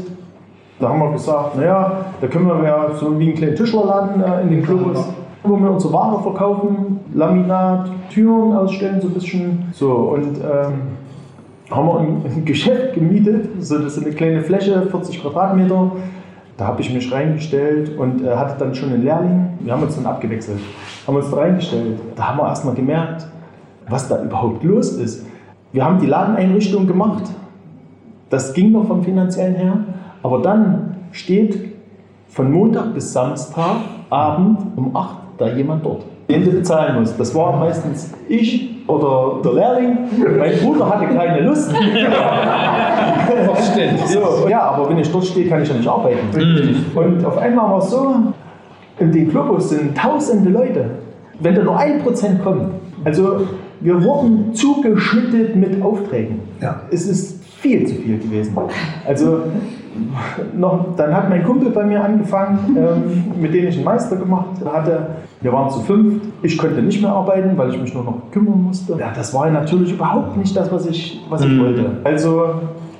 [0.79, 4.41] Da haben wir gesagt, naja, da können wir ja so wie einen kleinen Tischlerladen äh,
[4.41, 5.13] in den Globus,
[5.43, 9.67] wo wir unsere Ware verkaufen, Laminat, Türen ausstellen, so ein bisschen.
[9.71, 10.73] So, und ähm,
[11.69, 15.91] haben wir ein, Geschäft gemietet, so das ist eine kleine Fläche, 40 Quadratmeter.
[16.57, 19.49] Da habe ich mich reingestellt und äh, hatte dann schon einen Lehrling.
[19.59, 20.59] Wir haben uns dann abgewechselt,
[21.09, 21.99] haben uns da reingestellt.
[22.15, 23.25] Da haben wir erstmal gemerkt,
[23.87, 25.25] was da überhaupt los ist.
[25.71, 27.23] Wir haben die Ladeneinrichtung gemacht
[28.29, 29.77] Das ging noch vom finanziellen her.
[30.21, 31.73] Aber dann steht
[32.27, 37.19] von Montag bis Samstagabend um 8 da jemand dort, den du bezahlen musst.
[37.19, 39.97] Das war meistens ich oder der Lehrling.
[40.37, 41.71] Mein Bruder hatte keine Lust.
[44.05, 46.27] so, ja, aber wenn ich dort stehe, kann ich ja nicht arbeiten.
[46.93, 48.15] Und auf einmal war es so,
[48.99, 50.85] in den Globus sind tausende Leute.
[51.39, 52.63] Wenn da nur ein Prozent kommt,
[53.05, 53.41] also
[53.79, 56.39] wir wurden zugeschüttet mit Aufträgen.
[56.61, 56.81] Ja.
[56.91, 58.57] Es ist viel zu viel gewesen.
[59.07, 59.39] Also
[60.55, 64.49] noch, dann hat mein Kumpel bei mir angefangen, ähm, mit dem ich einen Meister gemacht
[64.65, 65.07] hatte.
[65.41, 66.21] Wir waren zu fünf.
[66.41, 68.97] Ich konnte nicht mehr arbeiten, weil ich mich nur noch kümmern musste.
[68.99, 71.59] Ja, das war natürlich überhaupt nicht das, was ich, was ich Mhm.
[71.61, 71.85] wollte.
[72.03, 72.43] Also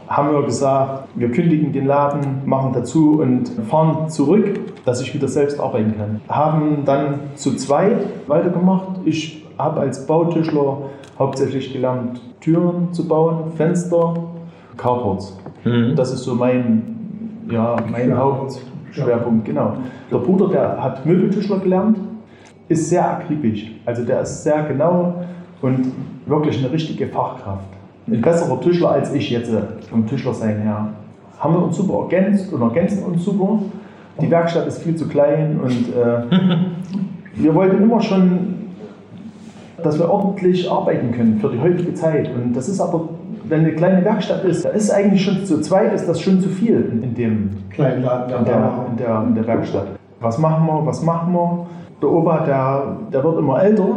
[0.09, 5.27] haben wir gesagt, wir kündigen den Laden, machen dazu und fahren zurück, dass ich wieder
[5.27, 6.21] selbst arbeiten kann.
[6.27, 9.01] Haben dann zu zweit weitergemacht.
[9.05, 10.77] Ich habe als Bautischler
[11.19, 14.15] hauptsächlich gelernt, Türen zu bauen, Fenster,
[14.77, 15.37] Carports.
[15.63, 15.95] Mhm.
[15.95, 19.73] Das ist so mein, ja, mein Hauptschwerpunkt, genau.
[20.11, 21.99] Der Bruder, der hat Möbeltischler gelernt,
[22.67, 23.71] ist sehr akribisch.
[23.85, 25.23] Also der ist sehr genau
[25.61, 25.91] und
[26.25, 27.78] wirklich eine richtige Fachkraft.
[28.11, 30.89] Ein besserer Tischler als ich jetzt äh, vom Tischlersein her.
[31.37, 33.59] Haben wir uns super ergänzt und ergänzen uns super.
[34.19, 36.35] Die Werkstatt ist viel zu klein und äh,
[37.35, 38.55] wir wollten immer schon,
[39.81, 42.29] dass wir ordentlich arbeiten können für die heutige Zeit.
[42.33, 43.09] Und das ist aber,
[43.45, 46.49] wenn eine kleine Werkstatt ist, da ist eigentlich schon zu zweit, ist das schon zu
[46.49, 49.87] viel in, in dem Kleinen Laden in der, in, der, in der Werkstatt.
[50.19, 51.67] Was machen wir, was machen wir?
[52.01, 53.87] Der Opa, der, der wird immer älter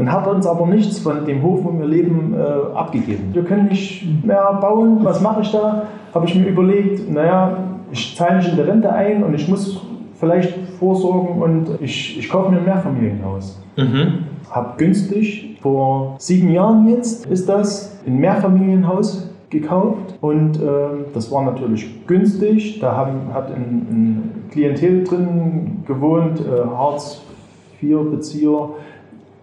[0.00, 3.34] und hat uns aber nichts von dem Hof, wo wir leben, äh, abgegeben.
[3.34, 5.00] Wir können nicht mehr bauen.
[5.02, 5.82] Was mache ich da?
[6.14, 7.58] Habe ich mir überlegt, naja,
[7.92, 9.78] ich zahle nicht in der Rente ein und ich muss
[10.14, 13.62] vielleicht vorsorgen und ich, ich kaufe mir ein Mehrfamilienhaus.
[13.76, 14.24] Mhm.
[14.50, 21.42] Habe günstig, vor sieben Jahren jetzt ist das, ein Mehrfamilienhaus gekauft und ähm, das war
[21.42, 22.80] natürlich günstig.
[22.80, 28.70] Da haben, hat ein, ein Klientel drin gewohnt, äh, Hartz-IV-Bezieher.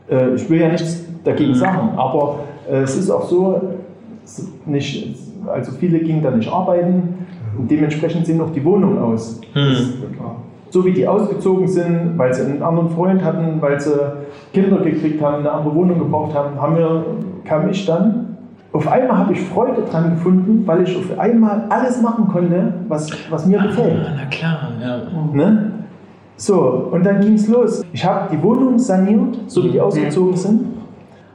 [0.10, 2.40] Äh, ich will ja nichts dagegen sagen, aber
[2.70, 3.62] äh, es ist auch so,
[4.66, 5.16] nicht,
[5.48, 7.26] also viele gingen da nicht arbeiten
[7.58, 9.42] und dementsprechend sehen auch die Wohnungen aus.
[9.54, 9.94] Mhm.
[10.70, 13.96] So wie die ausgezogen sind, weil sie einen anderen Freund hatten, weil sie
[14.54, 17.06] Kinder gekriegt haben, eine andere Wohnung gebraucht haben, haben wir,
[17.46, 18.38] kam ich dann.
[18.74, 23.10] Auf einmal habe ich Freude dran gefunden, weil ich auf einmal alles machen konnte, was,
[23.30, 24.06] was mir gefällt.
[24.16, 25.02] Na klar, ja.
[25.34, 25.72] Ne?
[26.38, 27.84] So, und dann ging es los.
[27.94, 30.62] Ich habe die Wohnung saniert, so wie die ausgezogen sind,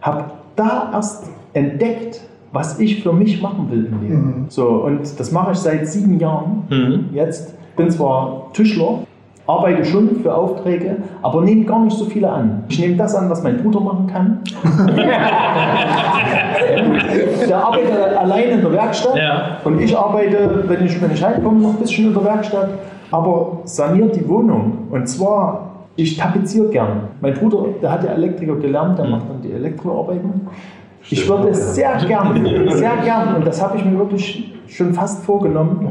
[0.00, 0.24] habe
[0.56, 2.20] da erst entdeckt,
[2.52, 4.44] was ich für mich machen will im Leben.
[4.48, 7.04] So, und das mache ich seit sieben Jahren Mhm.
[7.12, 7.54] jetzt.
[7.76, 8.98] Bin zwar Tischler,
[9.46, 12.62] arbeite schon für Aufträge, aber nehme gar nicht so viele an.
[12.68, 14.38] Ich nehme das an, was mein Bruder machen kann.
[17.48, 19.56] der arbeitet allein in der Werkstatt Ja.
[19.64, 22.68] und ich arbeite, wenn ich, wenn ich heimkomme, noch ein bisschen in der Werkstatt,
[23.12, 24.88] aber saniert die Wohnung.
[24.90, 27.08] Und zwar, ich tapeziere gern.
[27.20, 30.48] Mein Bruder, der hat ja Elektriker gelernt, der macht dann die Elektroarbeiten.
[31.10, 32.34] Ich würde es sehr gern,
[32.70, 35.86] sehr gern, und das habe ich mir wirklich schon fast vorgenommen,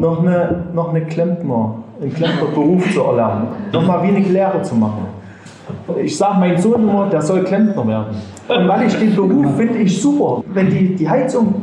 [0.00, 3.48] noch eine, noch eine Klempner, einen Klempnerberuf zu erlernen.
[3.72, 5.06] Nochmal wenig Lehre zu machen.
[6.02, 8.16] Ich sage meinem Sohn immer, der soll Klempner werden.
[8.48, 11.54] Und weil ich den Beruf finde ich super, wenn die die Heizung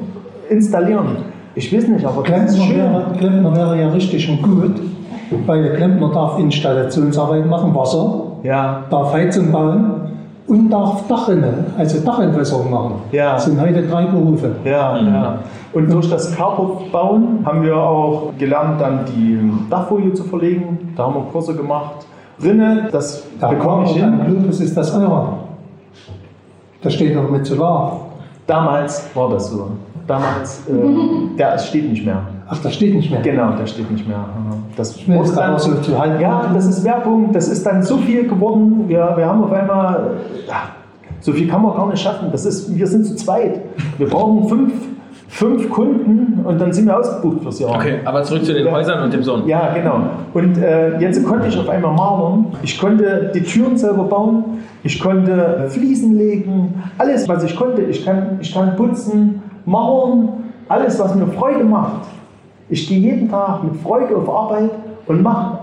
[0.50, 1.18] installieren.
[1.54, 4.82] Ich weiß nicht, aber Klempner wäre, Klempner wäre ja richtig und gut,
[5.46, 9.92] weil der Klempner darf Installationsarbeit machen, Wasser, Ja, darf Heizung bauen
[10.48, 12.94] und darf Dachrinne, also Dachentwässerung machen.
[13.12, 13.34] Ja.
[13.34, 14.56] Das sind heute drei Berufe.
[14.66, 15.40] ja, ja.
[15.74, 20.94] Und durch das Carport bauen haben wir auch gelernt, dann die Dachfolie zu verlegen.
[20.98, 22.06] Da haben wir Kurse gemacht.
[22.44, 24.20] Rinne, das Da bekomme ich hin.
[24.28, 25.28] Globus ist das eure.
[26.82, 28.02] Da steht noch mit Solar.
[28.48, 29.70] Damals war das so.
[30.08, 32.22] Damals, äh, der steht nicht mehr.
[32.54, 33.22] Ach, das steht nicht mehr.
[33.22, 34.26] Genau, der steht nicht mehr.
[34.76, 36.22] Das wurde ist aber so zu halten.
[36.22, 38.84] Ja, das ist Werbung, das ist dann so viel geworden.
[38.90, 40.18] Wir, wir haben auf einmal,
[40.50, 40.64] ja,
[41.22, 42.28] so viel kann man gar nicht schaffen.
[42.30, 43.62] Das ist, wir sind zu zweit.
[43.98, 44.74] Wir brauchen fünf,
[45.30, 47.76] fünf Kunden und dann sind wir ausgebucht fürs Jahr.
[47.76, 48.74] Okay, aber zurück zu den Ja.
[48.74, 49.48] Häusern und dem Sohn.
[49.48, 50.02] Ja, genau.
[50.34, 52.48] Und äh, jetzt konnte ich auf einmal malern.
[52.64, 54.44] Ich konnte die Türen selber bauen.
[54.84, 56.84] Ich konnte Fliesen legen.
[56.98, 57.84] Alles, was ich konnte.
[57.84, 60.30] Ich kann, ich kann putzen, mauern.
[60.68, 62.08] Alles, was mir Freude macht.
[62.72, 64.72] Ich gehe jeden Tag mit Freude auf Arbeit
[65.06, 65.60] und mache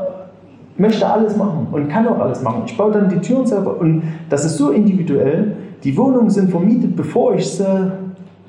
[0.77, 2.63] möchte alles machen und kann auch alles machen.
[2.67, 5.57] Ich baue dann die Türen selber und das ist so individuell.
[5.83, 7.91] Die Wohnungen sind vermietet, bevor ich sie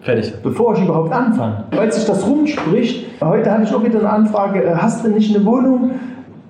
[0.01, 0.33] Fertig.
[0.43, 1.63] bevor ich überhaupt anfange.
[1.71, 5.35] Weil sich das rumspricht, heute hatte ich auch wieder eine Anfrage, äh, hast du nicht
[5.35, 5.91] eine Wohnung?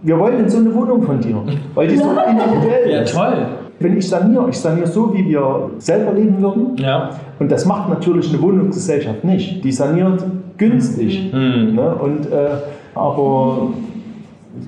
[0.02, 1.36] Wir wollen in so eine Wohnung von dir,
[1.76, 3.14] weil die so individuell Ja, ist.
[3.16, 3.38] toll.
[3.80, 6.76] Wenn ich saniere, ich saniere so, wie wir selber leben würden.
[6.78, 7.12] Ja.
[7.40, 9.64] Und das macht natürlich eine Wohnungsgesellschaft nicht.
[9.64, 10.22] Die saniert
[10.58, 11.32] günstig.
[11.32, 11.76] Mhm.
[11.76, 11.96] Ne?
[11.96, 12.50] Und, äh,
[12.94, 13.70] aber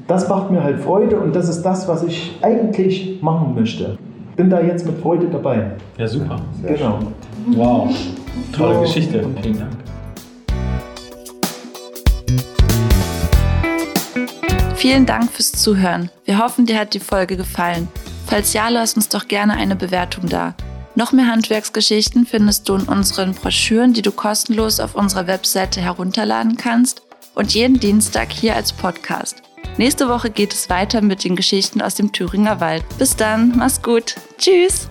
[0.07, 3.97] das macht mir halt Freude und das ist das, was ich eigentlich machen möchte.
[4.37, 5.71] Bin da jetzt mit Freude dabei.
[5.97, 6.37] Ja, super.
[6.65, 6.99] Genau.
[7.47, 7.93] Wow.
[8.53, 8.81] Tolle Ja.
[8.81, 9.25] Geschichte.
[9.41, 9.71] Vielen Dank.
[14.75, 16.09] Vielen Dank fürs Zuhören.
[16.25, 17.89] Wir hoffen, dir hat die Folge gefallen.
[18.31, 20.55] Falls ja, lass uns doch gerne eine Bewertung da.
[20.95, 26.55] Noch mehr Handwerksgeschichten findest du in unseren Broschüren, die du kostenlos auf unserer Webseite herunterladen
[26.55, 27.01] kannst
[27.35, 29.41] und jeden Dienstag hier als Podcast.
[29.75, 32.85] Nächste Woche geht es weiter mit den Geschichten aus dem Thüringer Wald.
[32.97, 34.15] Bis dann, mach's gut.
[34.37, 34.87] Tschüss.